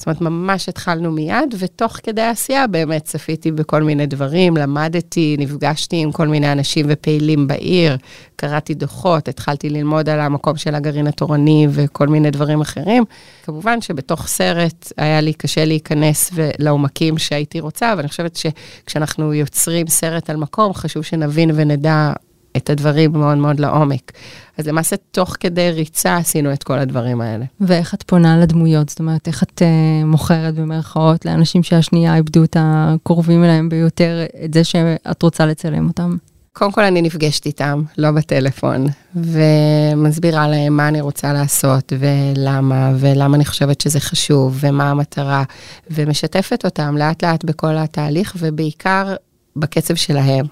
[0.00, 5.96] זאת אומרת, ממש התחלנו מיד, ותוך כדי העשייה באמת צפיתי בכל מיני דברים, למדתי, נפגשתי
[5.96, 7.96] עם כל מיני אנשים ופעילים בעיר,
[8.36, 13.04] קראתי דוחות, התחלתי ללמוד על המקום של הגרעין התורני וכל מיני דברים אחרים.
[13.44, 19.86] כמובן שבתוך סרט היה לי קשה להיכנס לעומקים שהייתי רוצה, אבל אני חושבת שכשאנחנו יוצרים
[19.86, 22.12] סרט על מקום, חשוב שנבין ונדע
[22.56, 24.12] את הדברים מאוד מאוד לעומק.
[24.58, 27.44] אז למעשה, תוך כדי ריצה עשינו את כל הדברים האלה.
[27.60, 28.88] ואיך את פונה לדמויות?
[28.88, 34.54] זאת אומרת, איך את uh, מוכרת במרכאות לאנשים שהשנייה איבדו את הקרובים אליהם ביותר, את
[34.54, 36.16] זה שאת רוצה לצלם אותם?
[36.52, 43.36] קודם כל אני נפגשת איתם, לא בטלפון, ומסבירה להם מה אני רוצה לעשות, ולמה, ולמה
[43.36, 45.44] אני חושבת שזה חשוב, ומה המטרה,
[45.90, 49.14] ומשתפת אותם לאט לאט בכל התהליך, ובעיקר
[49.56, 50.46] בקצב שלהם.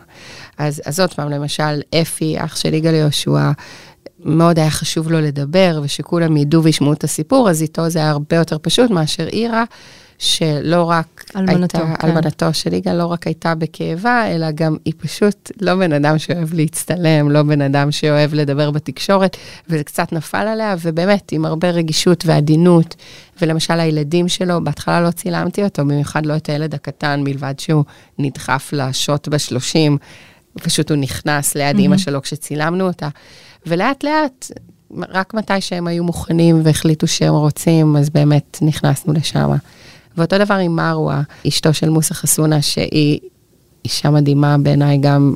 [0.59, 3.51] אז, אז עוד פעם, למשל, אפי, אח של יגאל יהושע,
[4.21, 8.37] מאוד היה חשוב לו לדבר, ושכולם ידעו וישמעו את הסיפור, אז איתו זה היה הרבה
[8.37, 9.65] יותר פשוט מאשר אירה.
[10.19, 12.09] שלא רק אלמנתו, הייתה, כן.
[12.09, 16.55] אלמנתו של יגאל לא רק הייתה בכאבה, אלא גם היא פשוט לא בן אדם שאוהב
[16.55, 19.37] להצטלם, לא בן אדם שאוהב לדבר בתקשורת,
[19.69, 22.95] וזה קצת נפל עליה, ובאמת, עם הרבה רגישות ועדינות.
[23.43, 27.85] ולמשל, הילדים שלו, בהתחלה לא צילמתי אותו, במיוחד לא את הילד הקטן, מלבד שהוא
[28.19, 29.99] נדחף לשוט בשלושים,
[30.55, 31.79] פשוט הוא נכנס ליד mm-hmm.
[31.79, 33.09] אימא שלו כשצילמנו אותה.
[33.67, 34.51] ולאט לאט,
[35.09, 39.51] רק מתי שהם היו מוכנים והחליטו שהם רוצים, אז באמת נכנסנו לשם.
[40.19, 43.19] ואותו דבר עם מרווה, אשתו של מוסא חסונה, שהיא
[43.85, 45.35] אישה מדהימה בעיניי, גם,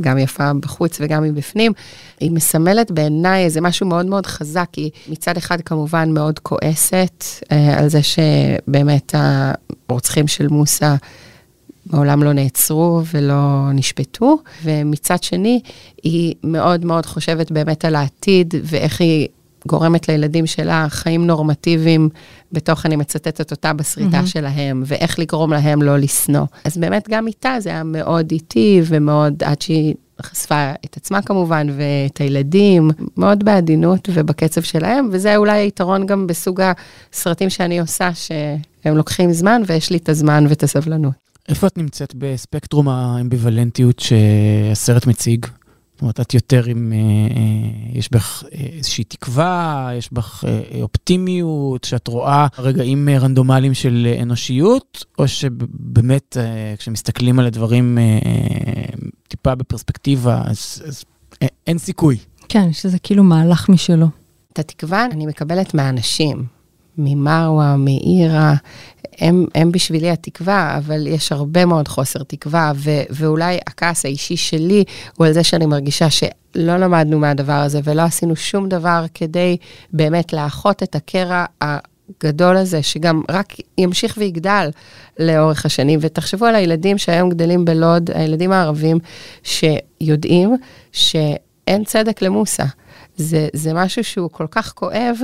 [0.00, 1.72] גם יפה בחוץ וגם מבפנים.
[2.20, 7.78] היא מסמלת בעיניי איזה משהו מאוד מאוד חזק, היא מצד אחד כמובן מאוד כועסת אה,
[7.78, 9.14] על זה שבאמת
[9.88, 10.94] הרוצחים של מוסא
[11.86, 15.60] מעולם לא נעצרו ולא נשפטו, ומצד שני,
[16.02, 19.28] היא מאוד מאוד חושבת באמת על העתיד ואיך היא
[19.66, 22.08] גורמת לילדים שלה חיים נורמטיביים
[22.52, 24.26] בתוך, אני מצטטת אותה, בסריטה mm-hmm.
[24.26, 26.46] שלהם, ואיך לגרום להם לא לשנוא.
[26.64, 31.66] אז באמת גם איתה זה היה מאוד איטי ומאוד, עד שהיא חשפה את עצמה כמובן,
[31.76, 36.62] ואת הילדים, מאוד בעדינות ובקצב שלהם, וזה אולי היתרון גם בסוג
[37.12, 41.14] הסרטים שאני עושה, שהם לוקחים זמן ויש לי את הזמן ואת הסבלנות.
[41.48, 45.46] איפה את נמצאת בספקטרום האמביוולנטיות שהסרט מציג?
[45.94, 46.98] זאת אומרת, את יותר עם, אה,
[47.36, 50.44] אה, יש בך אה, איזושהי תקווה, יש בך
[50.82, 56.36] אופטימיות, שאת רואה רגעים רנדומליים של אנושיות, או שבאמת
[56.78, 57.98] כשמסתכלים על הדברים
[59.28, 61.04] טיפה בפרספקטיבה, אז, אז
[61.66, 62.16] אין סיכוי.
[62.48, 64.06] כן, שזה כאילו מהלך משלו.
[64.52, 66.44] את התקווה אני מקבלת מהאנשים,
[66.98, 68.54] ממרווה, מאירה,
[69.18, 74.84] הם, הם בשבילי התקווה, אבל יש הרבה מאוד חוסר תקווה, ו, ואולי הכעס האישי שלי
[75.16, 79.56] הוא על זה שאני מרגישה שלא למדנו מהדבר הזה ולא עשינו שום דבר כדי
[79.92, 84.70] באמת לאחות את הקרע הגדול הזה, שגם רק ימשיך ויגדל
[85.18, 85.98] לאורך השנים.
[86.02, 88.98] ותחשבו על הילדים שהיום גדלים בלוד, הילדים הערבים,
[89.42, 90.56] שיודעים
[90.92, 92.64] שאין צדק למוסא.
[93.16, 95.16] זה, זה משהו שהוא כל כך כואב,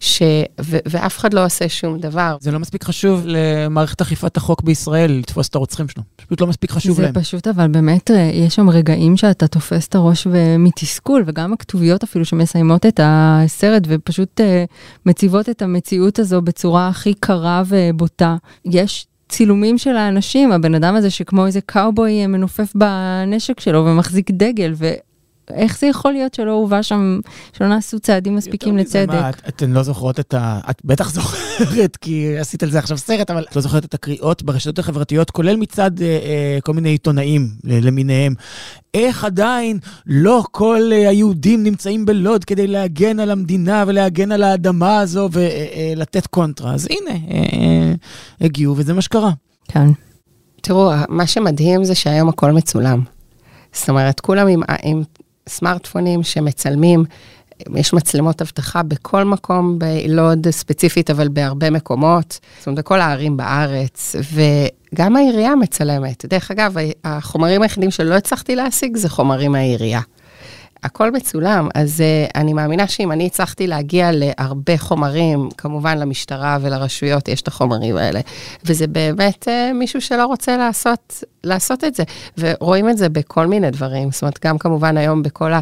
[0.00, 0.22] ש...
[0.60, 0.76] ו...
[0.86, 2.36] ואף אחד לא עושה שום דבר.
[2.40, 6.02] זה לא מספיק חשוב למערכת אכיפת החוק בישראל לתפוס את הרוצחים שלו.
[6.16, 7.14] פשוט לא מספיק חשוב זה להם.
[7.14, 10.26] זה פשוט, אבל באמת, אה, יש שם רגעים שאתה תופס את הראש
[10.58, 14.44] מתסכול, וגם הכתוביות אפילו שמסיימות את הסרט, ופשוט uh,
[15.06, 18.36] מציבות את המציאות הזו בצורה הכי קרה ובוטה.
[18.64, 24.30] יש צילומים של האנשים, הבן אדם הזה שכמו איזה קאובוי אה, מנופף בנשק שלו ומחזיק
[24.30, 24.92] דגל, ו...
[25.50, 27.20] איך זה יכול להיות שלא הובא שם,
[27.52, 29.08] שלא נעשו צעדים מספיקים לצדק?
[29.08, 30.60] מה, את, אתן לא זוכרות את ה...
[30.70, 34.42] את בטח זוכרת, כי עשית על זה עכשיו סרט, אבל את לא זוכרת את הקריאות
[34.42, 38.34] ברשתות החברתיות, כולל מצד אה, אה, כל מיני עיתונאים למיניהם.
[38.94, 44.98] איך עדיין לא כל אה, היהודים נמצאים בלוד כדי להגן על המדינה ולהגן על האדמה
[44.98, 46.74] הזו ולתת אה, אה, קונטרה?
[46.74, 47.92] אז הנה, אה, אה,
[48.40, 49.30] הגיעו וזה מה שקרה.
[49.68, 49.88] כן.
[50.62, 53.02] תראו, מה שמדהים זה שהיום הכל מצולם.
[53.72, 55.02] זאת אומרת, כולם עם, עם
[55.48, 57.04] סמארטפונים שמצלמים,
[57.76, 64.16] יש מצלמות אבטחה בכל מקום בלוד ספציפית, אבל בהרבה מקומות, זאת אומרת, בכל הערים בארץ,
[64.32, 66.24] וגם העירייה מצלמת.
[66.24, 70.00] דרך אגב, החומרים היחידים שלא הצלחתי להשיג זה חומרים מהעירייה.
[70.84, 77.28] הכל מצולם, אז uh, אני מאמינה שאם אני הצלחתי להגיע להרבה חומרים, כמובן למשטרה ולרשויות
[77.28, 78.20] יש את החומרים האלה,
[78.64, 82.02] וזה באמת uh, מישהו שלא רוצה לעשות, לעשות את זה,
[82.38, 85.52] ורואים את זה בכל מיני דברים, זאת אומרת, גם כמובן היום בכל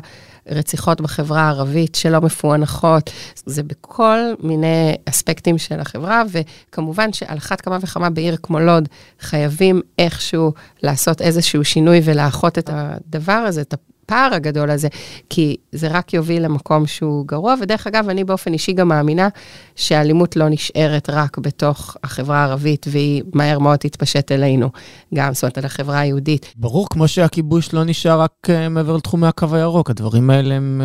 [0.46, 3.10] הרציחות בחברה הערבית שלא מפוענחות,
[3.46, 8.88] זה בכל מיני אספקטים של החברה, וכמובן שעל אחת כמה וכמה בעיר כמו לוד,
[9.20, 13.74] חייבים איכשהו לעשות איזשהו שינוי ולאחות את הדבר הזה, את
[14.12, 14.88] הפער הגדול הזה,
[15.30, 19.28] כי זה רק יוביל למקום שהוא גרוע, ודרך אגב, אני באופן אישי גם מאמינה
[19.76, 24.70] שהאלימות לא נשארת רק בתוך החברה הערבית, והיא מהר מאוד תתפשט אלינו,
[25.14, 26.52] גם, זאת אומרת, על החברה היהודית.
[26.56, 30.82] ברור, כמו שהכיבוש לא נשאר רק uh, מעבר לתחומי הקו הירוק, הדברים האלה הם...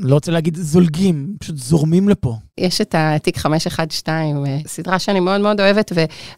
[0.00, 2.36] לא רוצה להגיד זולגים, פשוט זורמים לפה.
[2.58, 5.92] יש את התיק 512, סדרה שאני מאוד מאוד אוהבת,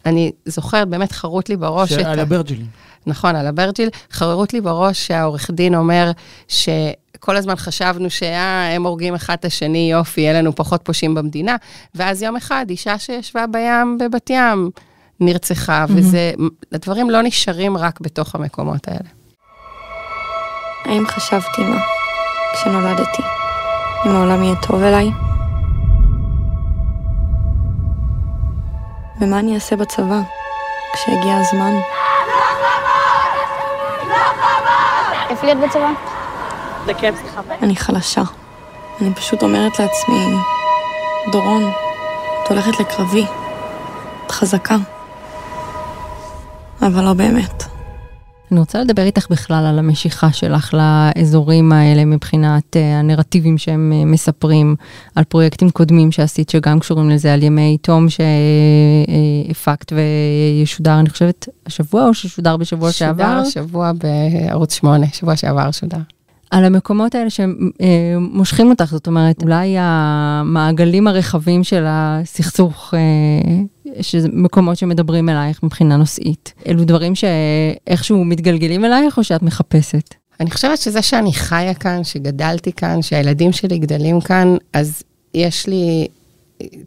[0.05, 1.99] ואני זוכרת, באמת חרוט לי בראש את...
[1.99, 2.67] שעל הברג'ילים.
[3.05, 3.89] נכון, על הברג'יל.
[4.11, 6.11] חררות לי בראש שהעורך דין אומר
[6.47, 11.55] שכל הזמן חשבנו שהם הורגים אחד את השני, יופי, יהיה לנו פחות פושעים במדינה,
[11.95, 14.69] ואז יום אחד, אישה שישבה בים בבת ים
[15.19, 15.93] נרצחה, mm-hmm.
[15.95, 16.31] וזה,
[16.71, 19.09] הדברים לא נשארים רק בתוך המקומות האלה.
[20.85, 21.77] האם חשבת, אמא,
[22.53, 23.21] כשנולדתי,
[24.05, 25.11] אם העולם יהיה טוב אליי?
[29.21, 30.19] ומה אני אעשה בצבא,
[30.93, 31.73] כשיגיע הזמן?
[35.27, 35.91] כיף להיות בצבא?
[37.61, 38.21] אני חלשה.
[39.01, 40.35] אני פשוט אומרת לעצמי,
[41.31, 41.71] דורון,
[42.43, 43.25] את הולכת לקרבי.
[44.31, 44.75] את חזקה.
[46.81, 47.70] אבל לא באמת.
[48.51, 54.05] אני רוצה לדבר איתך בכלל על המשיכה שלך לאזורים האלה מבחינת uh, הנרטיבים שהם uh,
[54.05, 54.75] מספרים,
[55.15, 62.07] על פרויקטים קודמים שעשית שגם קשורים לזה, על ימי תום שהפקת וישודר, אני חושבת, השבוע
[62.07, 63.43] או ששודר בשבוע שודר שעבר?
[63.43, 65.97] שודר שבוע בערוץ 8, שבוע שעבר שודר.
[66.51, 72.93] על המקומות האלה שמושכים אותך, זאת אומרת, אולי המעגלים הרחבים של הסכסוך,
[74.01, 76.53] שזה מקומות שמדברים אלייך מבחינה נושאית.
[76.67, 80.15] אלו דברים שאיכשהו מתגלגלים אלייך או שאת מחפשת?
[80.39, 86.07] אני חושבת שזה שאני חיה כאן, שגדלתי כאן, שהילדים שלי גדלים כאן, אז יש לי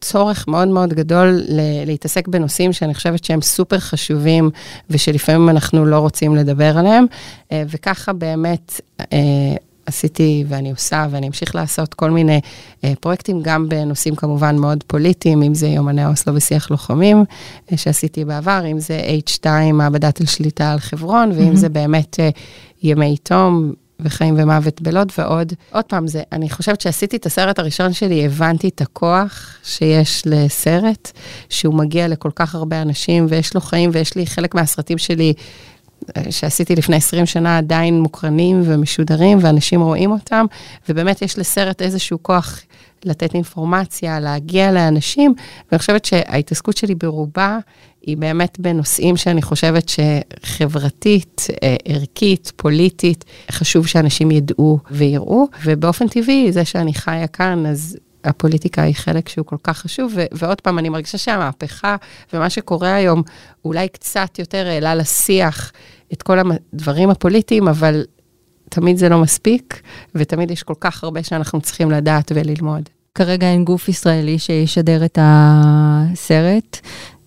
[0.01, 1.41] צורך מאוד מאוד גדול
[1.87, 4.51] להתעסק בנושאים שאני חושבת שהם סופר חשובים,
[4.91, 7.07] ושלפעמים אנחנו לא רוצים לדבר עליהם,
[7.53, 8.81] וככה באמת
[9.87, 12.41] עשיתי ואני עושה ואני אמשיך לעשות כל מיני
[13.01, 17.25] פרויקטים, גם בנושאים כמובן מאוד פוליטיים, אם זה יומני אוסלו ושיח לוחמים,
[17.77, 21.57] שעשיתי בעבר, אם זה H2, מעבדת על שליטה על חברון, ואם mm-hmm.
[21.57, 22.21] זה באמת
[22.83, 23.73] ימי תום.
[24.05, 25.53] וחיים ומוות בלוד ועוד.
[25.73, 31.12] עוד פעם, זה, אני חושבת שעשיתי את הסרט הראשון שלי, הבנתי את הכוח שיש לסרט,
[31.49, 35.35] שהוא מגיע לכל כך הרבה אנשים, ויש לו חיים, ויש לי חלק מהסרטים שלי,
[36.31, 40.47] שעשיתי לפני 20 שנה, עדיין מוקרנים ומשודרים, ואנשים רואים אותם,
[40.88, 42.61] ובאמת יש לסרט איזשהו כוח
[43.05, 45.35] לתת אינפורמציה, להגיע לאנשים,
[45.71, 47.59] ואני חושבת שההתעסקות שלי ברובה
[48.03, 51.47] היא באמת בנושאים שאני חושבת שחברתית,
[51.85, 58.95] ערכית, פוליטית, חשוב שאנשים ידעו ויראו, ובאופן טבעי, זה שאני חיה כאן, אז הפוליטיקה היא
[58.95, 61.97] חלק שהוא כל כך חשוב, ו- ועוד פעם, אני מרגישה שהמהפכה
[62.33, 63.23] ומה שקורה היום,
[63.64, 65.73] אולי קצת יותר העלה לשיח
[66.12, 68.05] את כל הדברים הפוליטיים, אבל
[68.71, 69.83] תמיד זה לא מספיק,
[70.14, 72.88] ותמיד יש כל כך הרבה שאנחנו צריכים לדעת וללמוד.
[73.14, 76.81] כרגע אין גוף ישראלי שישדר את הסרט.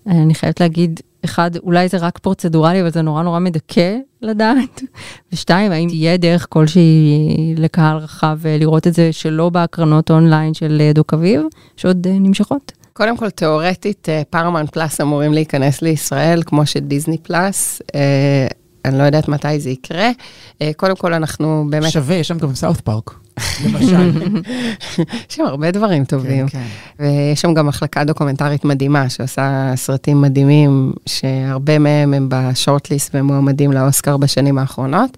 [0.08, 4.82] אני חייבת להגיד, אחד, אולי זה רק פרוצדורלי, אבל זה נורא נורא מדכא לדעת.
[5.34, 11.14] ושתיים, האם תהיה דרך כלשהי לקהל רחב לראות את זה שלא בהקרנות אונליין של דוק
[11.14, 11.42] אביב,
[11.78, 12.72] שעוד נמשכות?
[12.94, 17.82] קודם כל, תיאורטית, פרמן פלאס אמורים להיכנס לישראל, כמו שדיסני פלאס.
[18.86, 20.10] אני לא יודעת מתי זה יקרה.
[20.76, 21.92] קודם כל, אנחנו באמת...
[21.92, 23.14] שווה, יש שם גם סאוף פארק.
[23.66, 24.12] למשל.
[25.30, 26.48] יש שם הרבה דברים טובים.
[26.48, 26.60] כן,
[26.98, 27.06] כן.
[27.06, 34.18] ויש שם גם מחלקה דוקומנטרית מדהימה, שעושה סרטים מדהימים, שהרבה מהם הם בשורטליסט ומועמדים לאוסקר
[34.18, 35.18] בשנים האחרונות.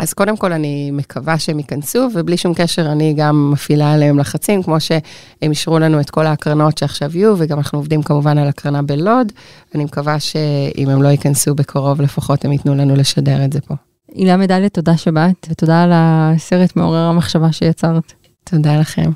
[0.00, 4.62] אז קודם כל, אני מקווה שהם ייכנסו, ובלי שום קשר, אני גם מפעילה עליהם לחצים,
[4.62, 8.82] כמו שהם אישרו לנו את כל ההקרנות שעכשיו יהיו, וגם אנחנו עובדים כמובן על הקרנה
[8.82, 9.32] בלוד.
[9.74, 13.74] אני מקווה שאם הם לא ייכנסו בקרוב, לפחות הם ייתנו לנו לשדר את זה פה.
[14.14, 18.12] הילה מדליה, תודה שבאת, ותודה על הסרט מעורר המחשבה שיצרת.
[18.44, 19.10] תודה לכם.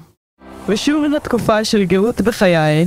[0.68, 2.86] ושוב לתקופה של גאות בחיי.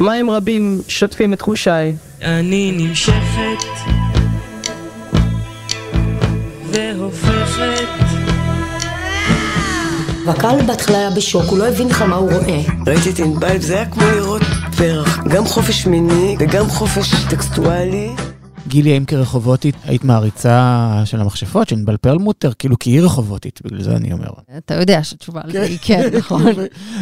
[0.00, 1.96] מים רבים שוטפים את תחושיי.
[2.22, 4.09] אני נמשכת
[6.72, 7.88] והופכת
[10.26, 12.60] והקהל בהתחלה היה בשוק, הוא לא הבין בכלל מה הוא רואה.
[12.86, 14.42] ראיתי את ענבל, זה היה כמו לראות
[14.76, 18.10] פרח, גם חופש מיני וגם חופש טקסטואלי.
[18.68, 22.52] גילי, האם כרחובותית היית מעריצה של המכשפות, של ענבל פרלמוטר?
[22.58, 24.28] כאילו, כי היא רחובותית, בגלל זה אני אומר.
[24.58, 26.52] אתה יודע שהתשובה על זה היא כן, נכון.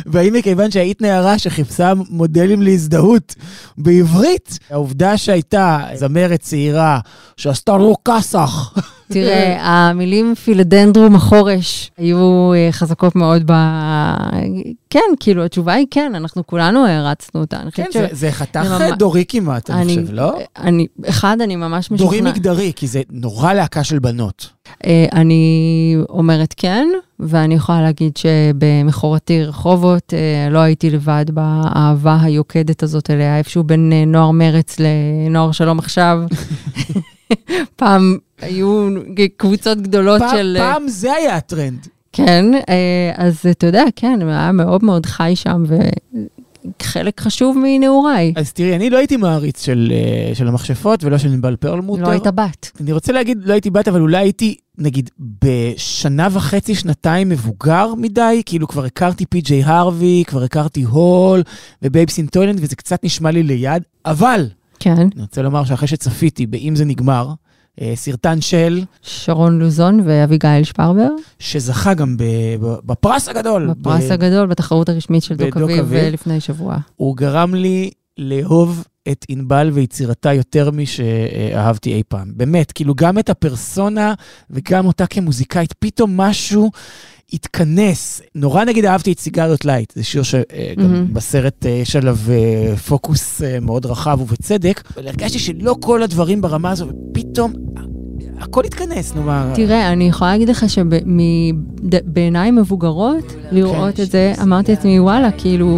[0.07, 3.35] והאם מכיוון שהיית נערה שחיפשה מודלים להזדהות
[3.79, 7.01] בעברית, העובדה שהייתה זמרת צעירה
[7.37, 8.75] שעשתה לו כסח.
[9.09, 13.53] תראה, המילים פילדנדרום החורש היו חזקות מאוד ב...
[14.90, 17.61] כן, כאילו, התשובה היא כן, אנחנו כולנו הערצנו אותה.
[17.73, 18.66] כן, זה חתך
[18.99, 20.38] דורי כמעט, אני חושב, לא?
[20.59, 22.18] אני, אחד, אני ממש משוכנע.
[22.18, 24.51] דורי מגדרי, כי זה נורא להקה של בנות.
[25.12, 26.88] אני אומרת כן,
[27.21, 30.12] ואני יכולה להגיד שבמכורתי רחובות
[30.51, 36.18] לא הייתי לבד באהבה היוקדת הזאת אליה, איפשהו בין נוער מרץ לנוער שלום עכשיו.
[37.77, 38.88] פעם היו
[39.37, 40.57] קבוצות גדולות פעם, של...
[40.59, 41.87] פעם זה היה הטרנד.
[42.12, 42.45] כן,
[43.17, 45.64] אז אתה יודע, כן, היה מאוד מאוד חי שם,
[46.81, 48.33] וחלק חשוב מנעוריי.
[48.37, 49.93] אז תראי, אני לא הייתי מעריץ של,
[50.35, 52.03] של המכשפות ולא של נבל פרלמוטר.
[52.03, 52.71] לא היית בת.
[52.81, 55.11] אני רוצה להגיד, לא הייתי בת, אבל אולי הייתי, נגיד,
[55.45, 61.43] בשנה וחצי, שנתיים מבוגר מדי, כאילו כבר הכרתי פי.ג'יי הרווי, כבר הכרתי Hole
[61.83, 64.47] ו Babes in Toyland, וזה קצת נשמע לי ליד, אבל...
[64.79, 64.97] כן.
[64.97, 67.33] אני רוצה לומר שאחרי שצפיתי ב"אם זה נגמר",
[67.81, 68.85] אה, סרטן של...
[69.03, 71.09] שרון לוזון ואביגיל שפרבר.
[71.38, 72.17] שזכה גם
[72.61, 73.71] בפרס הגדול.
[73.71, 74.12] בפרס ב...
[74.12, 76.77] הגדול, בתחרות הרשמית של דוק אביב לפני שבוע.
[76.97, 82.33] הוא גרם לי לאהוב את ענבל ויצירתה יותר משאהבתי אי פעם.
[82.37, 84.14] באמת, כאילו גם את הפרסונה
[84.51, 86.71] וגם אותה כמוזיקאית, פתאום משהו
[87.33, 88.23] התכנס.
[88.35, 90.47] נורא נגיד אהבתי את סיגריות לייט, זה שיר שגם
[90.79, 91.12] mm-hmm.
[91.12, 96.41] בסרט אה, יש עליו אה, פוקוס אה, מאוד רחב ובצדק, אבל הרגשתי שלא כל הדברים
[96.41, 97.53] ברמה הזו, ופתאום
[98.40, 99.53] הכל התכנס, נו מה...
[99.55, 104.03] תראה, אני יכולה להגיד לך שבעיניים מבוגרות, לראות כן.
[104.03, 105.68] את זה, אמרתי לעצמי, וואלה, כאילו,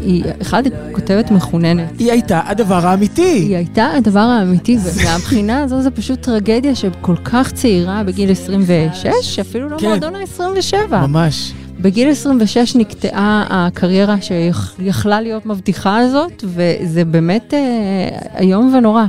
[0.00, 1.98] היא אחת כותבת מחוננת.
[1.98, 3.22] היא הייתה הדבר האמיתי.
[3.22, 9.68] היא הייתה הדבר האמיתי, ומהבחינה הזו זה פשוט טרגדיה שכל כך צעירה בגיל 26, שאפילו
[9.68, 9.86] לא כן.
[9.86, 10.90] מועדון ה-27.
[10.90, 11.52] ממש.
[11.80, 19.04] בגיל 26 נקטעה הקריירה שיכלה להיות מבטיחה הזאת, וזה באמת אה, איום ונורא.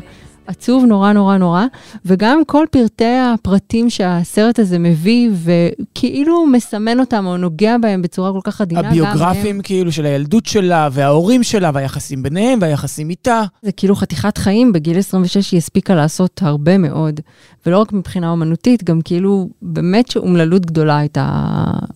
[0.48, 1.66] עצוב נורא נורא נורא,
[2.06, 8.40] וגם כל פרטי הפרטים שהסרט הזה מביא, וכאילו מסמן אותם או נוגע בהם בצורה כל
[8.44, 8.88] כך עדינה.
[8.88, 13.44] הביוגרפים כאילו של הילדות שלה, וההורים שלה, והיחסים ביניהם, והיחסים איתה.
[13.62, 17.20] זה כאילו חתיכת חיים, בגיל 26 היא הספיקה לעשות הרבה מאוד.
[17.66, 21.44] ולא רק מבחינה אומנותית, גם כאילו באמת שאומללות גדולה הייתה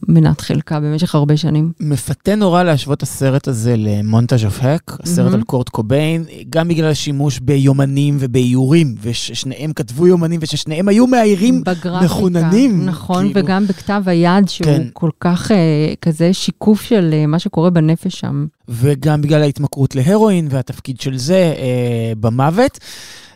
[0.08, 1.72] מנת חלקה במשך הרבה שנים.
[1.80, 5.36] מפתה נורא להשוות הסרט הזה למונטאז' אוף האק, הסרט mm-hmm.
[5.36, 11.64] על קורט קוביין, גם בגלל השימוש ביומנים ובאיורים, וששניהם כתבו יומנים וששניהם היו מאיירים
[12.04, 12.86] מחוננים.
[12.86, 13.46] נכון, כאילו...
[13.46, 14.88] וגם בכתב היד, שהוא כן.
[14.94, 18.46] כל כך אה, כזה שיקוף של אה, מה שקורה בנפש שם.
[18.70, 22.80] וגם בגלל ההתמכרות להרואין והתפקיד של זה אה, במוות.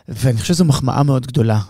[0.08, 1.60] ואני חושב שזו מחמאה מאוד גדולה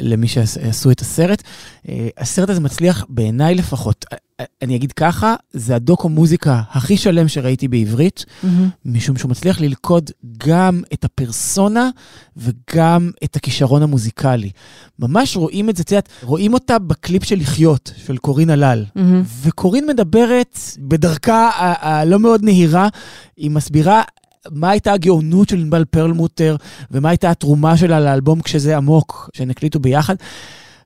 [0.00, 1.42] למי שעשו את הסרט.
[1.88, 6.96] אה, הסרט הזה מצליח, בעיניי לפחות, אה, אה, אני אגיד ככה, זה הדוקו מוזיקה הכי
[6.96, 8.46] שלם שראיתי בעברית, mm-hmm.
[8.84, 11.90] משום שהוא מצליח ללכוד גם את הפרסונה
[12.36, 14.50] וגם את הכישרון המוזיקלי.
[14.98, 18.84] ממש רואים את זה, את יודעת, רואים אותה בקליפ של לחיות, של קורין הלל.
[18.88, 19.00] Mm-hmm.
[19.42, 22.88] וקורין מדברת בדרכה הלא מאוד נהירה,
[23.36, 24.02] היא מסבירה
[24.50, 26.56] מה הייתה הגאונות של ענבל פרלמוטר,
[26.90, 30.14] ומה הייתה התרומה שלה לאלבום כשזה עמוק, שהם הקליטו ביחד.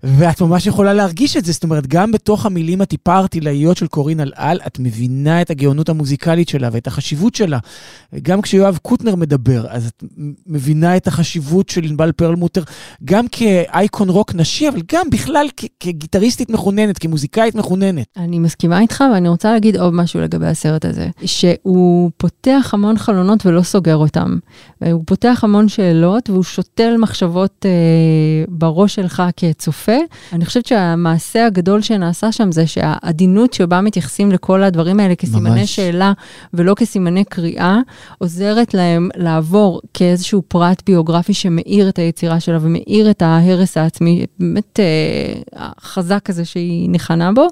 [0.03, 4.21] ואת ממש יכולה להרגיש את זה, זאת אומרת, גם בתוך המילים הטיפה ערטילאיות של קורין
[4.21, 7.59] אלעל, את מבינה את הגאונות המוזיקלית שלה ואת החשיבות שלה.
[8.23, 10.05] גם כשיואב קוטנר מדבר, אז את
[10.47, 12.63] מבינה את החשיבות של ענבל פרלמוטר,
[13.05, 15.47] גם כאייקון רוק נשי, אבל גם בכלל
[15.81, 18.07] כגיטריסטית מחוננת, כמוזיקאית מחוננת.
[18.17, 23.47] אני מסכימה איתך, ואני רוצה להגיד עוד משהו לגבי הסרט הזה, שהוא פותח המון חלונות
[23.47, 24.39] ולא סוגר אותם.
[24.93, 29.86] הוא פותח המון שאלות, והוא שותל מחשבות אה, בראש שלך כצופה.
[30.33, 35.77] אני חושבת שהמעשה הגדול שנעשה שם זה שהעדינות שבה מתייחסים לכל הדברים האלה כסימני ממש.
[35.77, 36.13] שאלה
[36.55, 37.79] ולא כסימני קריאה,
[38.19, 44.81] עוזרת להם לעבור כאיזשהו פרט ביוגרפי שמאיר את היצירה שלה ומאיר את ההרס העצמי, באמת
[44.81, 47.47] אה, החזק הזה שהיא ניחנה בו.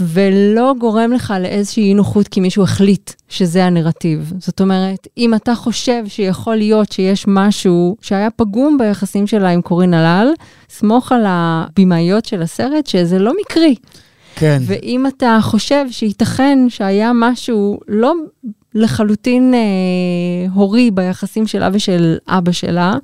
[0.00, 4.32] ולא גורם לך לאיזושהי אי נוחות כי מישהו החליט שזה הנרטיב.
[4.38, 9.94] זאת אומרת, אם אתה חושב שיכול להיות שיש משהו שהיה פגום ביחסים שלה עם קורין
[9.94, 10.28] הלל,
[10.70, 13.74] סמוך על הבמאיות של הסרט שזה לא מקרי.
[14.34, 14.58] כן.
[14.66, 18.14] ואם אתה חושב שייתכן שהיה משהו לא
[18.74, 22.94] לחלוטין אה, הורי ביחסים שלה ושל אבא שלה,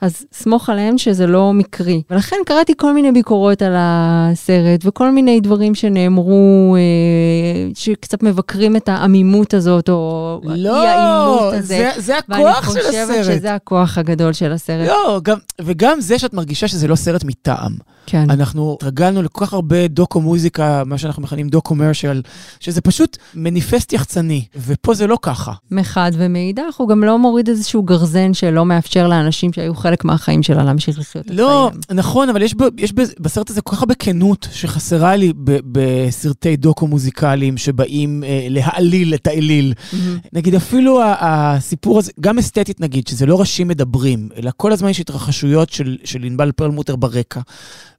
[0.00, 2.02] אז סמוך עליהם שזה לא מקרי.
[2.10, 8.88] ולכן קראתי כל מיני ביקורות על הסרט וכל מיני דברים שנאמרו, אה, שקצת מבקרים את
[8.88, 11.90] העמימות הזאת, או לא, אי-העימות הזה.
[11.94, 12.94] זה, זה הכוח של הסרט.
[12.94, 14.88] ואני חושבת שזה הכוח הגדול של הסרט.
[14.88, 17.72] לא, גם, וגם זה שאת מרגישה שזה לא סרט מטעם.
[18.06, 18.30] כן.
[18.30, 22.22] אנחנו התרגלנו לכל כך הרבה דוקו-מוזיקה, מה שאנחנו מכנים דוקו-מרשל,
[22.60, 25.52] שזה פשוט מניפסט יחצני, ופה זה לא ככה.
[25.70, 30.64] מחד ומאידך, הוא גם לא מוריד איזשהו גרזן שלא מאפשר לאנשים שהיו חלק מהחיים שלה
[30.64, 31.98] להמשיך לחיות את לא, חיים.
[31.98, 35.58] נכון, אבל יש, ב, יש ב, בסרט הזה כל כך הרבה כנות שחסרה לי ב,
[35.72, 39.74] בסרטי דוקו-מוזיקליים שבאים אה, להעליל את האליל.
[39.76, 39.96] Mm-hmm.
[40.32, 45.00] נגיד, אפילו הסיפור הזה, גם אסתטית נגיד, שזה לא ראשים מדברים, אלא כל הזמן יש
[45.00, 47.40] התרחשויות של, של ענבל פרלמוטר ברקע.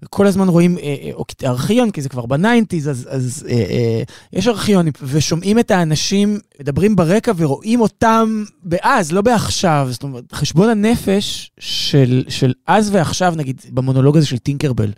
[0.09, 0.95] כל הזמן רואים אה,
[1.43, 5.71] אה, ארכיון, כי זה כבר ב nineties, אז, אז אה, אה, יש ארכיונים, ושומעים את
[5.71, 9.87] האנשים מדברים ברקע ורואים אותם באז, לא בעכשיו.
[9.91, 14.91] זאת אומרת, חשבון הנפש של, של אז ועכשיו, נגיד, במונולוג הזה של טינקרבל,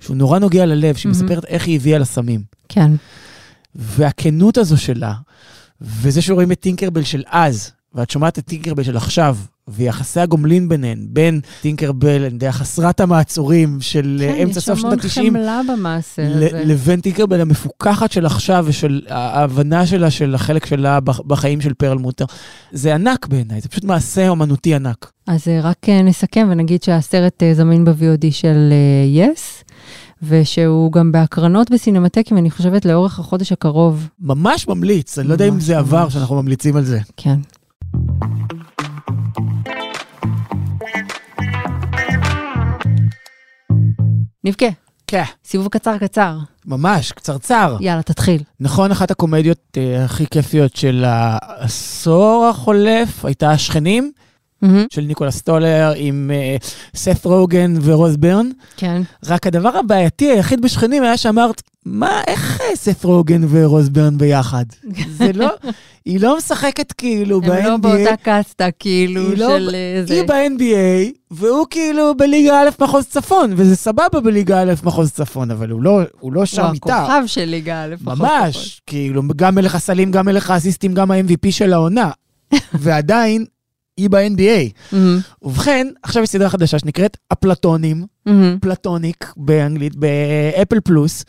[0.00, 1.14] שהוא נורא נוגע ללב, שהיא mm-hmm.
[1.14, 2.42] מספרת איך היא הביאה לה סמים.
[2.68, 2.90] כן.
[3.74, 5.14] והכנות הזו שלה,
[5.80, 9.36] וזה שרואים את טינקרבל של אז, ואת שומעת את טינקרבל של עכשיו,
[9.68, 14.92] ויחסי הגומלין ביניהן, בין טינקרבל, אני יודע, חסרת המעצורים של כן, אה, אמצע סוף שנות
[14.92, 16.48] ה-90, יש המון חמלה במעשה הזה.
[16.64, 21.98] לבין טינקרבל המפוקחת של עכשיו ושל ההבנה שלה, של החלק שלה בח- בחיים של פרל
[21.98, 22.24] מוטר.
[22.72, 25.10] זה ענק בעיניי, זה פשוט מעשה אומנותי ענק.
[25.26, 28.72] אז אה, רק אה, נסכם ונגיד שהסרט זמין ב-VOD של
[29.14, 29.64] יס,
[30.22, 34.08] ושהוא גם בהקרנות בסינמטקים, אני חושבת, לאורך החודש הקרוב.
[34.20, 36.12] ממש ממליץ, אני לא יודע אם ממש, זה עבר ממש.
[36.12, 36.98] שאנחנו ממליצים על זה.
[37.16, 37.38] כן.
[44.44, 44.66] נבכה.
[45.06, 45.22] כן.
[45.44, 46.38] סיבוב קצר קצר.
[46.66, 47.76] ממש, קצרצר.
[47.80, 48.42] יאללה, תתחיל.
[48.60, 54.12] נכון, אחת הקומדיות אה, הכי כיפיות של העשור החולף הייתה השכנים,
[54.62, 54.86] מהמם.
[54.90, 56.56] של ניקולה סטולר עם אה,
[56.96, 58.50] סת רוגן ורוז ברן.
[58.76, 59.02] כן.
[59.26, 64.64] רק הדבר הבעייתי היחיד בשכנים היה שאמרת, מה, איך אה, סת רוגן ורוז ברן ביחד?
[65.18, 65.48] זה לא,
[66.04, 67.52] היא לא משחקת כאילו ב-NBA.
[67.52, 70.14] הם לא באותה קאסטה, כאילו, לא- של אה, זה.
[70.14, 75.70] היא ב-NBA, והוא כאילו בליגה א' מחוז צפון, וזה סבבה בליגה א' מחוז צפון, אבל
[75.70, 76.96] הוא לא, הוא לא שם הוא איתה.
[76.96, 77.94] הכוכב של ליגה א'.
[78.04, 82.10] פחות ממש, כאילו, גם מלך הסלים, גם מלך האסיסטים, גם ה-MVP של העונה.
[82.74, 83.44] ועדיין,
[83.96, 84.92] היא ב-NBA.
[84.92, 88.58] מהמם, ובכן, עכשיו יש סדרה חדשה שנקראת אפלטונים, מהמם.
[88.60, 91.24] פלטוניק באנגלית, באפל פלוס,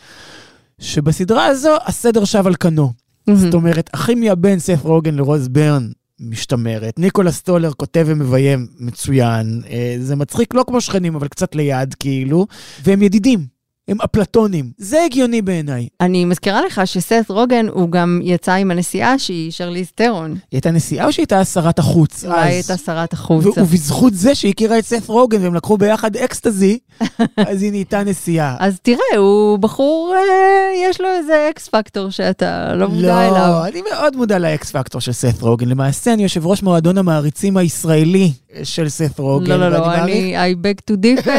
[0.80, 2.94] שבסדרה הזו הסדר שב על כנו.
[3.28, 3.40] מהמם.
[3.40, 5.88] זאת אומרת, הכימיה בין סף רוגן לרוז ברן
[6.20, 7.00] משתמרת.
[7.00, 9.62] ניקולה סטולר כותב ומביים מצוין.
[9.70, 12.48] אה, זה מצחיק, לא כמו שכנים, אבל קצת ליד, כאילו.
[12.84, 13.46] והם ידידים,
[13.88, 14.70] הם אפלטונים.
[14.78, 15.88] זה הגיוני בעיניי.
[16.02, 20.32] אני מזכירה לך שסת רוגן, הוא גם יצא עם הנשיאה שהיא שרליז טרון.
[20.32, 22.26] היא הייתה נשיאה או שהיא הייתה שרת החוץ?
[22.26, 22.48] אולי אז?
[22.48, 23.46] הייתה שרת החוץ.
[23.58, 26.78] ובזכות זה שהיא הכירה את סף רוגן והם לקחו ביחד אקסטזי,
[27.50, 28.56] אז היא נהייתה נשיאה.
[28.60, 33.38] אז תראה, הוא בחור, אה, יש לו איזה אקס פקטור שאתה לא מודע אליו.
[33.48, 35.68] לא, אני מאוד מודע לאקס פקטור של סף רוגן.
[35.70, 38.32] למעשה, אני יושב ראש מועדון המעריצים הישראלי
[38.64, 39.48] של סף רוגן.
[39.52, 41.30] לא, לא, לא, מעריך- אני, I beg to differ,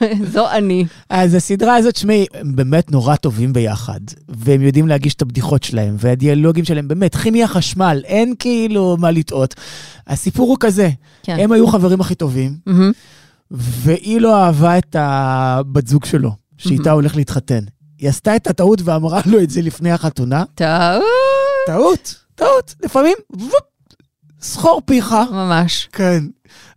[0.32, 0.84] זו אני.
[1.10, 5.96] אז הסדרה הזאת, שמעי, הם באמת נורא טובים ביחד, והם יודעים להגיש את הבדיחות שלהם,
[5.98, 9.54] והדיאלוגים שלהם, באמת, כימיה חשמל, אין כאילו מה לטעות.
[10.06, 10.90] הסיפור הוא כזה,
[11.22, 11.36] כן.
[11.40, 12.92] הם היו חברים הכי טובים, מהמם.
[13.50, 17.60] והיא לא אהבה את הבת זוג שלו, שאיתה הוא הולך להתחתן.
[17.98, 20.44] היא עשתה את הטעות ואמרה לו את זה לפני החתונה.
[20.54, 21.02] טעות.
[21.66, 23.52] טעות, טעות, לפעמים, וופ,
[24.40, 25.14] סחור פיך.
[25.32, 25.88] ממש.
[25.92, 26.24] כן.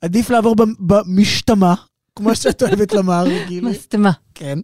[0.02, 1.74] עדיף לעבור במ- במשתמה,
[2.16, 3.70] כמו שאת אוהבת לומר, גילי.
[3.72, 4.12] מסתמה.
[4.40, 4.60] כן.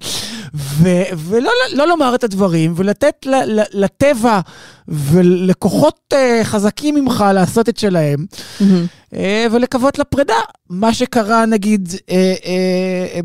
[0.54, 4.40] ו- ולא לא לומר את הדברים, ולתת ל- ל- לטבע
[4.88, 8.26] ולכוחות אה, חזקים ממך לעשות את שלהם,
[8.60, 8.86] מהמם.
[9.14, 10.34] אה, ולקוות לפרידה.
[10.70, 12.36] מה שקרה, נגיד, אה,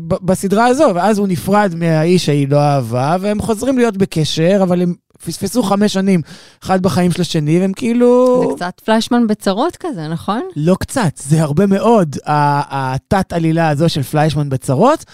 [0.07, 4.81] ב- בסדרה הזו, ואז הוא נפרד מהאיש שהיא לא אהבה, והם חוזרים להיות בקשר, אבל
[4.81, 4.93] הם
[5.25, 6.21] פספסו חמש שנים,
[6.63, 8.41] אחד בחיים של השני, והם כאילו...
[8.49, 10.41] זה קצת פלשמן בצרות כזה, נכון?
[10.55, 15.05] לא קצת, זה הרבה מאוד, התת-עלילה הזו של פליישמן בצרות,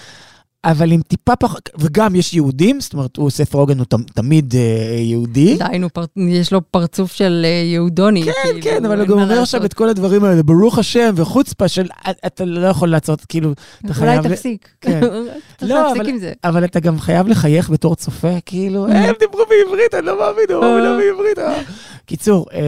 [0.72, 4.56] אבל עם טיפה פחות, וגם יש יהודים, זאת אומרת, הוא ספר רוגן הוא ת- תמיד
[4.56, 4.62] אה,
[5.00, 5.58] יהודי.
[5.72, 8.24] די, נו, פר- יש לו פרצוף של אה, יהודוני.
[8.24, 9.42] כן, כאילו, כן, אבל הוא גם אומר.
[9.42, 11.88] עכשיו את כל הדברים האלה, ברוך השם וחוצפה של,
[12.26, 13.52] אתה לא יכול לעצור, כאילו,
[13.86, 14.20] אתה חייב...
[14.26, 14.68] אולי תפסיק.
[14.82, 15.00] כן.
[15.58, 16.34] צריך לא, להפסיק אבל- עם זה.
[16.44, 20.64] אבל אתה גם חייב לחייך בתור צופה, כאילו, הם דיברו בעברית, אני לא מאמין, הם
[20.64, 21.40] אמרו בעברית.
[21.40, 21.62] אה."
[22.06, 22.60] קיצור, אה,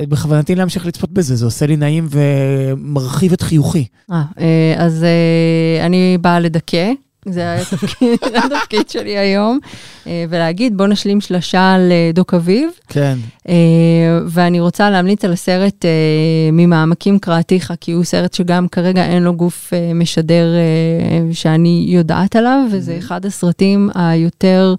[0.00, 3.84] אה, בכוונתי להמשיך לצפות בזה, זה עושה לי נעים ומרחיב את חיוכי.
[4.12, 6.90] אה, אה, אז אה, אני באה לדכא.
[7.28, 9.58] זה היה התפקיד- התפקיד שלי היום,
[10.06, 13.18] אה, ולהגיד בוא נשלים שלשה על אה, דוק אביב, כן.
[13.48, 13.54] אה,
[14.26, 15.84] ואני רוצה להמליץ על הסרט
[16.52, 20.46] ממעמקים קראתיך, כי הוא סרט שגם כרגע אין לו גוף משדר
[21.32, 24.74] שאני יודעת עליו, וזה אחד הסרטים היותר...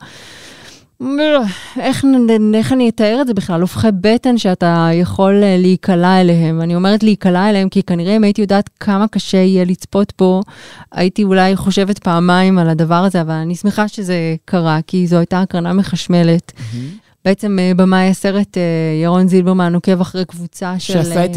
[1.80, 2.06] איך,
[2.54, 3.62] איך אני אתאר את זה בכלל?
[3.62, 6.62] הופכי בטן שאתה יכול אה, להיקלע אליהם.
[6.62, 10.42] אני אומרת להיקלע אליהם כי כנראה אם הייתי יודעת כמה קשה יהיה לצפות פה,
[10.92, 15.42] הייתי אולי חושבת פעמיים על הדבר הזה, אבל אני שמחה שזה קרה, כי זו הייתה
[15.42, 16.52] הקרנה מחשמלת.
[17.26, 18.64] בעצם אה, במאי הסרט, אה,
[19.04, 20.94] ירון זילברמן עוקב אחרי קבוצה של...
[20.94, 21.32] שעשה את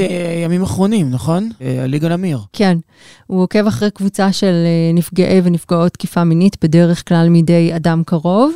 [0.44, 1.50] ימים אחרונים, נכון?
[1.82, 2.38] הליגה למיר.
[2.52, 2.78] כן,
[3.26, 4.54] הוא עוקב אחרי קבוצה של
[4.94, 8.52] נפגעי ונפגעות תקיפה מינית, בדרך כלל מידי אדם קרוב,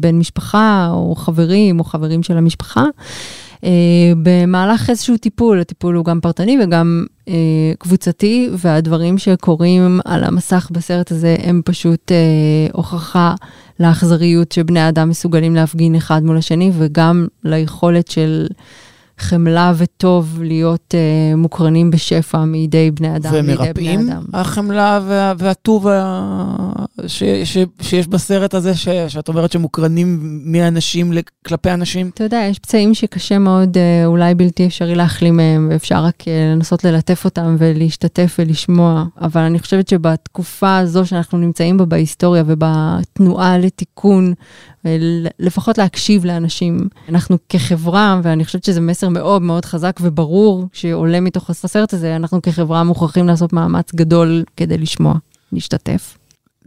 [0.00, 2.84] בן משפחה או חברים או חברים של המשפחה.
[3.64, 7.34] אה, במהלך איזשהו טיפול, הטיפול הוא גם פרטני וגם אה,
[7.78, 12.16] קבוצתי, והדברים שקורים על המסך בסרט הזה הם פשוט אה,
[12.72, 13.34] הוכחה
[13.80, 18.46] לאכזריות שבני אדם מסוגלים להפגין אחד מול השני, וגם ליכולת של
[19.18, 24.22] חמלה וטוב להיות uh, מוקרנים בשפע מידי בני אדם, מידי בני ומרפאים אדם.
[24.34, 26.72] החמלה וה- והטוב ה-
[27.06, 31.12] ש- ש- שיש בסרט הזה, ש- שאת אומרת שמוקרנים מאנשים
[31.46, 32.10] כלפי אנשים?
[32.14, 36.52] אתה יודע, יש פצעים שקשה מאוד, אה, אולי בלתי אפשרי להחלים מהם, ואפשר רק אה,
[36.54, 39.04] לנסות ללטף אותם ולהשתתף ולשמוע.
[39.20, 44.34] אבל אני חושבת שבתקופה הזו שאנחנו נמצאים בה בהיסטוריה ובתנועה לתיקון,
[44.88, 51.20] ול- לפחות להקשיב לאנשים, אנחנו כחברה, ואני חושבת שזה מסר מאוד מאוד חזק וברור שעולה
[51.20, 55.14] מתוך הסרט הזה, אנחנו כחברה מוכרחים לעשות מאמץ גדול כדי לשמוע,
[55.52, 56.18] להשתתף.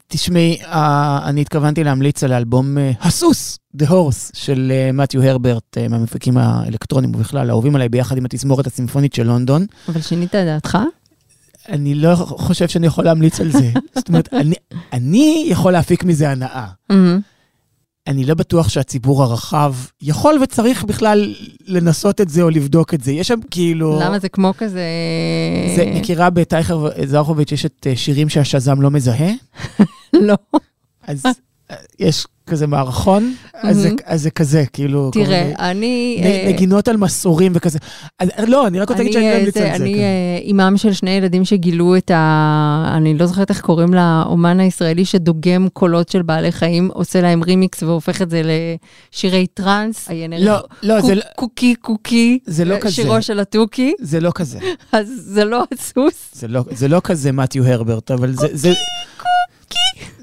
[0.08, 5.78] תשמעי, אה, אני התכוונתי להמליץ על האלבום אה, הסוס, The Horse, של אה, מתיו הרברט,
[5.90, 9.66] מהמפיקים האלקטרונים ובכלל, האהובים עליי ביחד עם התזמורת הסימפונית של לונדון.
[9.88, 10.78] אבל שינית את דעתך?
[11.70, 13.72] אני לא חושב שאני יכול להמליץ על זה.
[13.96, 14.56] זאת אומרת, אני,
[14.94, 16.68] אני יכול להפיק מזה הנאה.
[16.90, 17.20] מהמם.
[18.08, 21.36] אני לא בטוח שהציבור הרחב יכול וצריך בכלל
[21.66, 23.12] לנסות את זה או לבדוק את זה.
[23.12, 24.00] יש שם כאילו...
[24.02, 24.84] למה זה כמו כזה...
[25.76, 29.32] זה מכירה בטייכר זרחוביץ', יש את אה, שירים שהשזם לא מזהה?
[30.14, 30.36] לא.
[31.08, 31.26] אז
[32.00, 33.98] יש כזה מערכון, אז זה- מהמם.
[34.06, 35.12] אז זה כזה, כאילו...
[35.14, 36.18] תראה, אני...
[36.22, 37.80] נ- אה, נגינות על מסורים וכזה.
[38.20, 39.76] אז, לא, אני רק רוצה להגיד שאני לא אה, אמליץ על זה.
[39.76, 40.00] אני כן.
[40.00, 42.94] אה, אימם של שני ילדים שגילו את ה...
[42.98, 47.84] אני לא זוכרת איך קוראים לאומן הישראלי שדוגם קולות של בעלי חיים, עושה להם רימיקס
[47.84, 48.42] והופך את זה
[49.14, 50.10] לשירי טראנס.
[50.40, 52.40] לא, לא, זה לא- קוקי קוקי.
[52.46, 52.92] זה לא אה, כזה.
[52.94, 53.94] שירו של התוכי.
[54.00, 54.60] זה לא כזה.
[54.92, 56.30] אז זה לא הסוס.
[56.34, 58.48] זה לא, לא כזה מתיו הרברט, אבל זה...
[58.54, 58.74] זה...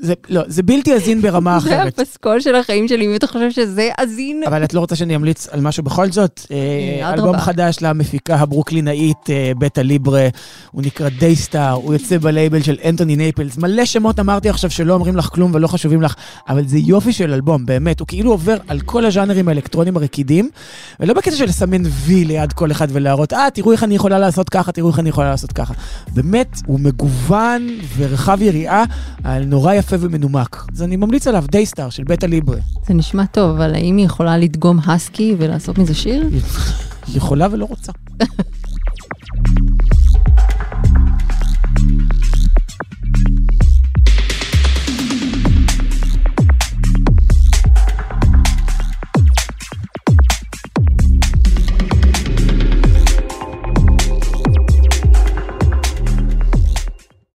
[0.00, 1.98] זה, לא, זה בלתי הזין ברמה זה אחרת.
[1.98, 4.42] הפסקול של החיים שלי, אם אתה חושב שזה הזין.
[4.46, 6.40] אבל את לא רוצה שאני אמליץ על משהו בכל זאת?
[6.50, 7.28] אה, אדרבה.
[7.28, 10.28] אלבום חדש למפיקה הברוקלינאית אה, בטה ליברה,
[10.70, 13.56] הוא נקרא Daystar, הוא יוצא בלייבל של אנטוני נייפלס.
[13.56, 16.14] מלא שמות אמרתי עכשיו שלא אומרים לך כלום ולא חשובים לך,
[16.48, 18.00] אבל זה יופי של אלבום, באמת.
[18.00, 20.50] הוא כאילו עובר על כל הז'אנרים האלקטרוניים הרקידים,
[21.00, 24.48] ולא בקטע של לסמן וי ליד כל אחד ולהראות, אה, תראו איך אני יכולה לעשות
[24.48, 25.74] ככה, תראו איך אני יכולה לעשות ככה.
[26.14, 28.84] באמת, הוא מגוון ורחב יריעה,
[29.24, 30.64] ועל נורא יפה ומנומק.
[30.72, 32.56] אז אני ממליץ עליו, Daystar של בטה ליברה.
[32.86, 36.28] זה נשמע טוב, אבל האם היא יכולה לדגום האסקי ולעשות מזה שיר?
[37.14, 37.92] יכולה ולא רוצה.